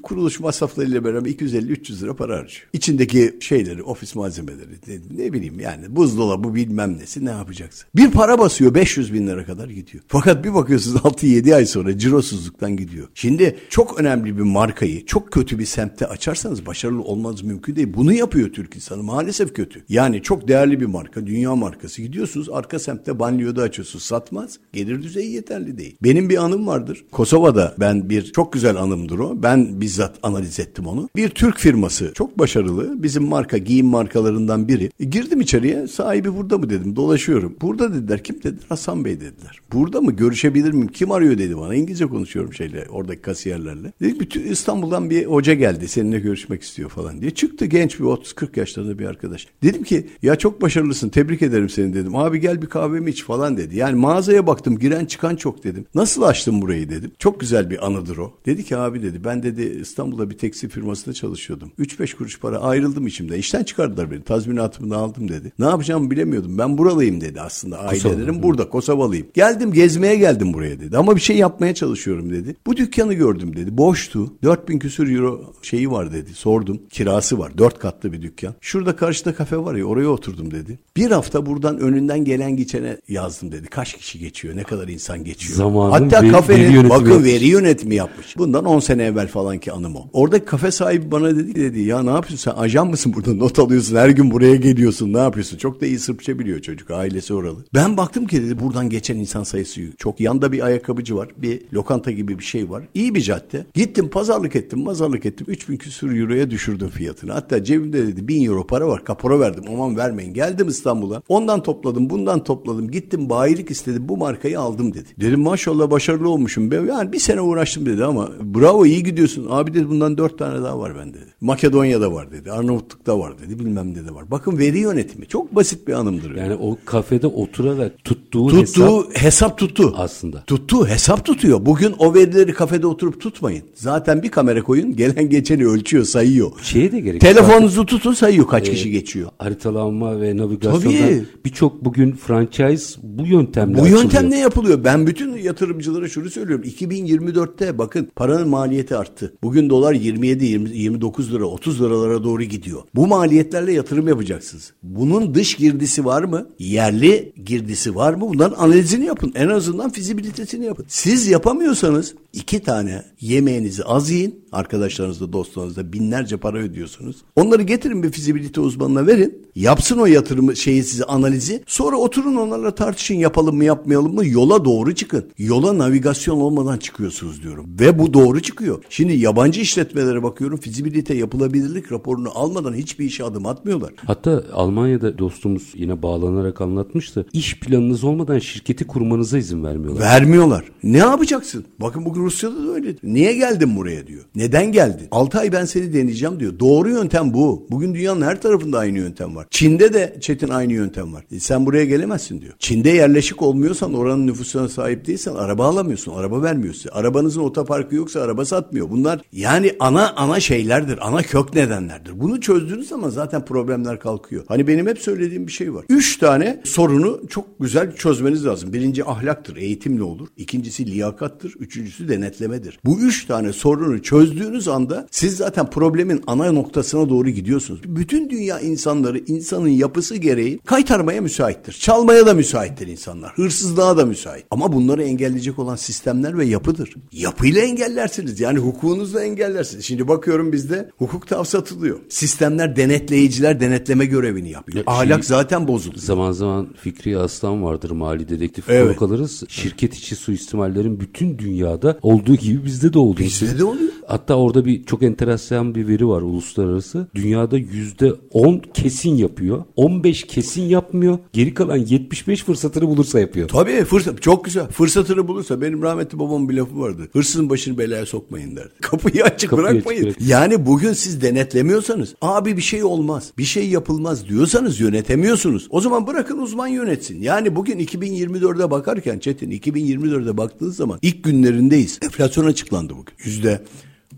[0.02, 2.68] kuruluş masraflarıyla beraber 250-300 lira para harcıyor.
[2.72, 7.88] İçindeki şeyleri, ofis malzemeleri, ne, ne bileyim yani buzdolabı bilmem nesi ne yapacaksın.
[7.96, 10.04] Bir para basıyor 500 bin lira kadar gidiyor.
[10.08, 13.08] Fakat bir bakıyorsunuz 6-7 ay sonra cirosuzluktan gidiyor.
[13.14, 17.94] Şimdi çok önemli bir markayı çok kötü bir semtte açarsanız başarılı olmanız mümkün değil.
[17.96, 19.85] Bunu yapıyor Türk insanı maalesef kötü.
[19.88, 22.02] Yani çok değerli bir marka, dünya markası.
[22.02, 24.04] Gidiyorsunuz arka semtte banliyöde açıyorsunuz.
[24.04, 24.58] Satmaz.
[24.72, 25.96] Gelir düzeyi yeterli değil.
[26.02, 27.04] Benim bir anım vardır.
[27.12, 29.42] Kosova'da ben bir çok güzel anımdır o.
[29.42, 31.08] Ben bizzat analiz ettim onu.
[31.16, 33.02] Bir Türk firması çok başarılı.
[33.02, 34.90] Bizim marka giyim markalarından biri.
[35.00, 35.88] E, girdim içeriye.
[35.88, 36.96] Sahibi burada mı dedim.
[36.96, 37.56] Dolaşıyorum.
[37.60, 38.24] Burada dediler.
[38.24, 38.66] Kim dediler?
[38.68, 39.60] Hasan Bey dediler.
[39.72, 40.12] Burada mı?
[40.12, 40.88] Görüşebilir miyim?
[40.88, 41.74] Kim arıyor dedi bana.
[41.74, 43.92] İngilizce konuşuyorum şeyle oradaki kasiyerlerle.
[44.00, 45.88] Dedik bütün İstanbul'dan bir hoca geldi.
[45.88, 47.30] Seninle görüşmek istiyor falan diye.
[47.30, 49.46] Çıktı genç bir 30-40 yaşlarında bir arkadaş.
[49.76, 52.16] Dedim ki ya çok başarılısın tebrik ederim seni dedim.
[52.16, 53.76] Abi gel bir kahvemi iç falan dedi.
[53.76, 55.86] Yani mağazaya baktım giren çıkan çok dedim.
[55.94, 57.12] Nasıl açtın burayı dedim.
[57.18, 58.32] Çok güzel bir anıdır o.
[58.46, 61.72] Dedi ki abi dedi ben dedi İstanbul'da bir tekstil firmasında çalışıyordum.
[61.78, 63.38] 3-5 kuruş para ayrıldım içimden.
[63.38, 64.22] İşten çıkardılar beni.
[64.22, 65.52] Tazminatımı da aldım dedi.
[65.58, 66.58] Ne yapacağımı bilemiyordum.
[66.58, 67.78] Ben buralıyım dedi aslında.
[67.78, 68.68] Ailelerim burada.
[68.68, 69.26] Kosovalıyım.
[69.34, 70.98] Geldim gezmeye geldim buraya dedi.
[70.98, 72.56] Ama bir şey yapmaya çalışıyorum dedi.
[72.66, 73.78] Bu dükkanı gördüm dedi.
[73.78, 74.32] Boştu.
[74.42, 76.34] 4000 küsür euro şeyi var dedi.
[76.34, 76.80] Sordum.
[76.90, 77.58] Kirası var.
[77.58, 78.54] 4 katlı bir dükkan.
[78.60, 80.78] Şurada karşıda kafe var ya oraya oturdum dedi.
[80.96, 83.66] Bir hafta buradan önünden gelen geçene yazdım dedi.
[83.66, 84.56] Kaç kişi geçiyor?
[84.56, 85.56] Ne kadar insan geçiyor?
[85.56, 87.32] Zamanın Hatta veri- kafenin veri bakın yapmış.
[87.32, 88.36] veri yönetimi yapmış.
[88.38, 90.08] Bundan 10 sene evvel falanki anım o.
[90.12, 93.96] Oradaki kafe sahibi bana dedi dedi ya ne yapıyorsun sen ajan mısın burada not alıyorsun
[93.96, 95.56] her gün buraya geliyorsun ne yapıyorsun?
[95.58, 97.64] Çok da iyi Sırpça biliyor çocuk ailesi oralı.
[97.74, 100.20] Ben baktım ki dedi buradan geçen insan sayısı çok.
[100.20, 102.82] Yanda bir ayakkabıcı var bir lokanta gibi bir şey var.
[102.94, 103.66] İyi bir cadde.
[103.74, 107.32] Gittim pazarlık ettim pazarlık ettim 3000 küsür euroya düşürdüm fiyatını.
[107.32, 110.34] Hatta cebimde dedi 1000 euro para var kapora verdim aman vermeyin.
[110.34, 115.08] Geldim İstanbul'a ondan topladım bundan topladım gittim bayilik istedim bu markayı aldım dedi.
[115.20, 116.70] Dedim maşallah başarılı olmuşum.
[116.70, 119.46] Ben yani bir sene uğraştım dedi ama bravo iyi gidiyorsun.
[119.50, 121.34] Abi dedi bundan dört tane daha var bende dedi.
[121.40, 122.52] Makedonya'da var dedi.
[122.52, 123.58] Arnavutluk'ta var dedi.
[123.58, 124.30] Bilmem ne de var.
[124.30, 125.26] Bakın veri yönetimi.
[125.26, 126.36] Çok basit bir anımdır.
[126.36, 129.94] Yani o kafede oturarak tuttuğu, Tuttuğu hesap hesap, tuttu.
[129.96, 130.44] aslında.
[130.46, 131.66] Tuttu hesap tutuyor.
[131.66, 133.62] Bugün o verileri kafede oturup tutmayın.
[133.74, 136.50] Zaten bir kamera koyun gelen geçeni ölçüyor sayıyor.
[136.62, 137.20] Şeye de gerek.
[137.20, 139.30] Telefonunuzu tutun sayıyor kaç kişi geçiyor.
[139.46, 141.24] Haritalanma ve navigasyonda Tabii.
[141.44, 144.02] birçok bugün franchise bu yöntemle Bu açılıyor.
[144.02, 144.84] yöntemle yapılıyor.
[144.84, 146.64] Ben bütün yatırımcılara şunu söylüyorum.
[146.64, 149.34] 2024'te bakın paranın maliyeti arttı.
[149.42, 152.82] Bugün dolar 27, 20, 29 lira, 30 liralara doğru gidiyor.
[152.94, 154.72] Bu maliyetlerle yatırım yapacaksınız.
[154.82, 156.46] Bunun dış girdisi var mı?
[156.58, 158.20] Yerli girdisi var mı?
[158.20, 159.32] Bunların analizini yapın.
[159.34, 160.84] En azından fizibilitesini yapın.
[160.88, 164.46] Siz yapamıyorsanız iki tane yemeğinizi az yiyin.
[164.52, 167.16] Arkadaşlarınızla, dostlarınızla binlerce para ödüyorsunuz.
[167.36, 169.46] Onları getirin bir fizibilite uzmanına verin.
[169.54, 171.62] Yapsın o yatırımı şeyi size analizi.
[171.66, 174.26] Sonra oturun onlarla tartışın yapalım mı yapmayalım mı?
[174.26, 175.24] Yola doğru çıkın.
[175.38, 177.66] Yola navigasyon olmadan çıkıyorsunuz diyorum.
[177.80, 178.84] Ve bu doğru çıkıyor.
[178.90, 180.58] Şimdi yabancı işletmelere bakıyorum.
[180.58, 183.92] Fizibilite yapılabilirlik raporunu almadan hiçbir işe adım atmıyorlar.
[184.06, 187.26] Hatta Almanya'da dostumuz yine bağlanarak anlatmıştı.
[187.32, 190.00] İş planınız olmadan şirketi kurmanıza izin vermiyorlar.
[190.00, 190.64] Vermiyorlar.
[190.82, 191.64] Ne yapacaksın?
[191.80, 192.94] Bakın bugün Rusya'da da öyle.
[193.02, 194.24] Niye geldin buraya diyor.
[194.34, 195.08] Neden geldin?
[195.10, 196.58] 6 ay ben seni deneyeceğim diyor.
[196.58, 197.66] Doğru yöntem bu.
[197.70, 199.46] Bugün dünyanın her tarafında aynı yöntem var.
[199.50, 201.24] Çin'de de Çetin aynı yöntem var.
[201.32, 202.52] E sen buraya gelemezsin diyor.
[202.58, 206.12] Çin'de yerleşik olmuyorsan oranın nüfusuna sahip değilsen araba alamıyorsun.
[206.12, 206.90] Araba vermiyorsun.
[206.92, 208.90] Arabanızın otoparkı yoksa araba satmıyor.
[208.90, 211.08] Bunlar yani ana ana şeylerdir.
[211.08, 212.20] Ana kök nedenlerdir.
[212.20, 214.44] Bunu çözdüğünüz zaman zaten problemler kalkıyor.
[214.48, 215.84] Hani benim hep söylediğim bir şey var.
[215.88, 218.72] Üç tane sorunu çok güzel çözmeniz lazım.
[218.72, 219.56] Birinci ahlaktır.
[219.56, 220.28] Eğitimle olur.
[220.36, 221.54] İkincisi liyakattır.
[221.58, 222.78] Üçüncüsü denetlemedir.
[222.84, 227.80] Bu üç tane sorunu çözdüğünüz anda siz zaten problemin ana noktasına doğru gidiyorsunuz.
[227.84, 231.72] Bütün dünya insanları insanın yapısı gereği kaytarmaya müsaittir.
[231.72, 233.32] Çalmaya da müsaittir insanlar.
[233.36, 234.44] Hırsızlığa da müsait.
[234.50, 236.94] Ama bunları engelleyecek olan sistemler ve yapıdır.
[237.12, 238.40] Yapıyla engellersiniz.
[238.40, 239.84] Yani hukukunuzla engellersiniz.
[239.84, 241.98] Şimdi bakıyorum bizde hukuk satılıyor.
[242.08, 244.78] Sistemler denetleyiciler denetleme görevini yapıyor.
[244.78, 245.98] Ya Ahlak şey- zaten bozuldu.
[245.98, 249.02] Zaman zaman Fikri Aslan vardır mali dedektif Evet.
[249.02, 249.42] alırız.
[249.48, 253.20] Şirket içi suistimallerin bütün dünyada olduğu gibi bizde de olduğu.
[253.20, 253.92] Bizde de oluyor.
[254.08, 257.06] Hatta orada bir çok enteresan bir veri var uluslararası.
[257.14, 259.64] Dünyada yüzde 10 kesin yapıyor.
[259.76, 261.18] 15 kesin yapmıyor.
[261.32, 263.48] Geri kalan 75 fırsatını bulursa yapıyor.
[263.48, 264.68] Tabii fırsat çok güzel.
[264.68, 267.08] Fırsatını bulursa benim rahmetli babamın bir lafı vardı.
[267.12, 268.70] Hırsızın başını belaya sokmayın derdi.
[268.80, 270.06] Kapıyı açık Kapıyı bırakmayın.
[270.06, 273.32] açık bırak- Yani bugün siz denetlemiyorsanız abi bir şey olmaz.
[273.38, 275.66] Bir şey yapılmaz diyorsanız yönetemiyorsunuz.
[275.70, 277.22] O zaman bırakın uzman yönetsin.
[277.22, 281.98] Yani bugün 2024'e bakarken Çetin 2024'e baktığınız zaman ilk günlerindeyiz.
[282.02, 283.14] Enflasyon açıklandı bugün.
[283.24, 283.62] Yüzde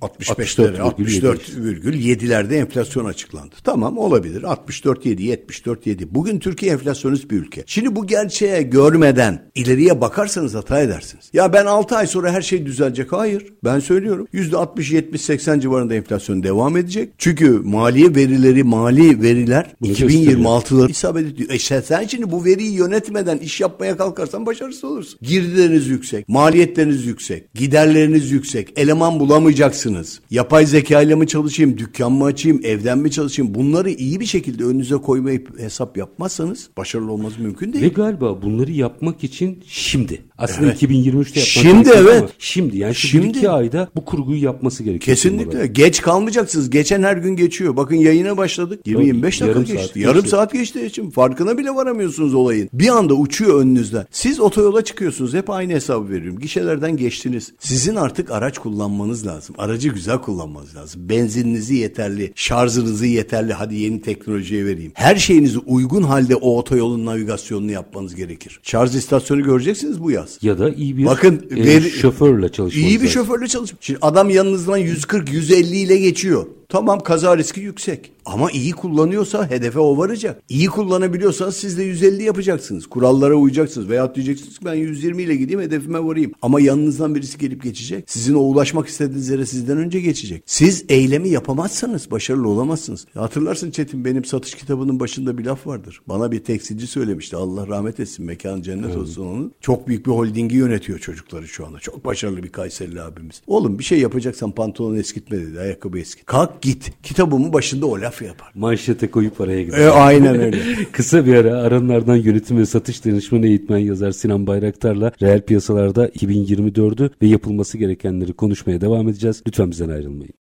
[0.01, 3.55] 65'lere 64,7'lerde enflasyon açıklandı.
[3.65, 4.43] Tamam olabilir.
[4.43, 6.07] 64,7 74,7.
[6.11, 7.65] Bugün Türkiye enflasyonist bir ülke.
[7.67, 11.31] Şimdi bu gerçeğe görmeden ileriye bakarsanız hata edersiniz.
[11.33, 13.13] Ya ben 6 ay sonra her şey düzelecek.
[13.13, 13.47] Hayır.
[13.65, 14.27] Ben söylüyorum.
[14.35, 17.13] %60 70 80 civarında enflasyon devam edecek.
[17.19, 21.51] Çünkü maliye verileri, mali veriler Bunu 2026'ları isabet ediyor.
[21.51, 25.19] E sen, sen şimdi bu veriyi yönetmeden iş yapmaya kalkarsan başarısız olursun.
[25.23, 29.88] Girdileriniz yüksek, maliyetleriniz yüksek, giderleriniz yüksek, eleman bulamayacaksınız.
[30.31, 33.55] Yapay zeka ile mi çalışayım, dükkan mı açayım, evden mi çalışayım?
[33.55, 37.85] Bunları iyi bir şekilde önünüze koymayıp hesap yapmazsanız başarılı olmanız mümkün değil.
[37.85, 40.23] Ve galiba bunları yapmak için şimdi.
[40.39, 40.83] Aslında Evet.
[40.83, 42.23] 2023'te yapmak Şimdi evet.
[42.23, 43.27] ama Şimdi yani Şimdi.
[43.27, 45.17] iki ayda bu kurguyu yapması gerekiyor.
[45.17, 45.67] Kesinlikle.
[45.67, 46.71] Geç kalmayacaksınız.
[46.71, 47.77] Geçen her gün geçiyor.
[47.77, 48.87] Bakın yayına başladık.
[48.87, 49.85] 20-25 dakika yarım geçti.
[49.87, 50.31] saat yarım geçti.
[50.31, 52.69] saat geçti için farkına bile varamıyorsunuz olayın.
[52.73, 54.07] Bir anda uçuyor önünüzden.
[54.11, 55.35] Siz otoyola çıkıyorsunuz.
[55.35, 56.39] Hep aynı hesabı veriyorum.
[56.39, 57.53] Gişelerden geçtiniz.
[57.59, 59.55] Sizin artık araç kullanmanız lazım.
[59.59, 61.09] Aracı güzel kullanmanız lazım.
[61.09, 63.53] Benzininizi yeterli, şarjınızı yeterli.
[63.53, 64.93] Hadi yeni teknolojiye vereyim.
[64.95, 68.61] Her şeyinizi uygun halde o otoyolun navigasyonunu yapmanız gerekir.
[68.63, 70.28] Şarj istasyonu göreceksiniz bu yaz.
[70.43, 73.23] Ya da iyi bir Bakın, e, veri- şoförle çalışmanız İyi bir lazım.
[73.25, 73.71] şoförle çalış.
[73.81, 76.47] Şimdi adam yanınızdan 140 150 ile geçiyor.
[76.69, 78.13] Tamam kaza riski yüksek.
[78.25, 80.43] Ama iyi kullanıyorsa hedefe o varacak.
[80.49, 82.87] İyi kullanabiliyorsanız siz de 150 yapacaksınız.
[82.87, 83.89] Kurallara uyacaksınız.
[83.89, 86.33] Veyahut diyeceksiniz ki ben 120 ile gideyim hedefime varayım.
[86.43, 88.05] Ama yanınızdan birisi gelip geçecek.
[88.11, 90.43] Sizin o ulaşmak istediğiniz yere sizden önce geçecek.
[90.47, 93.07] Siz eylemi yapamazsanız başarılı olamazsınız.
[93.15, 96.01] Hatırlarsın Çetin benim satış kitabının başında bir laf vardır.
[96.09, 97.37] Bana bir tekstilci söylemişti.
[97.37, 98.27] Allah rahmet etsin.
[98.27, 99.53] Mekan cennet olsun onun.
[99.61, 101.79] Çok büyük bir holdingi yönetiyor çocukları şu anda.
[101.79, 103.43] Çok başarılı bir Kayserili abimiz.
[103.47, 105.61] Oğlum bir şey yapacaksan pantolon eskitme dedi.
[105.61, 106.27] Ayakkabı eskit.
[106.27, 106.93] Kalk git.
[107.03, 108.49] Kitabımın başında o laf yapar.
[108.55, 109.79] Manşete koyup paraya gidiyor.
[109.79, 110.59] E, aynen öyle.
[110.93, 117.11] Kısa bir ara aranlardan yönetim ve satış danışmanı eğitmen yazar Sinan Bayraktar'la reel piyasalarda 2024'ü
[117.23, 119.43] ve yapılması gerekenleri konuşmaya devam edeceğiz.
[119.47, 120.35] Lütfen bizden ayrılmayın.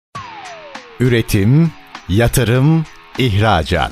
[1.00, 1.72] Üretim,
[2.10, 2.86] yatırım,
[3.18, 3.92] ihracat.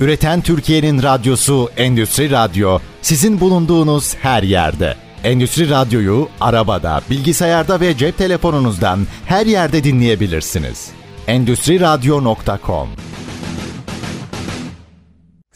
[0.00, 4.94] Üreten Türkiye'nin radyosu Endüstri Radyo sizin bulunduğunuz her yerde.
[5.24, 10.99] Endüstri Radyo'yu arabada, bilgisayarda ve cep telefonunuzdan her yerde dinleyebilirsiniz.
[11.26, 12.88] Endüstri Radyo.com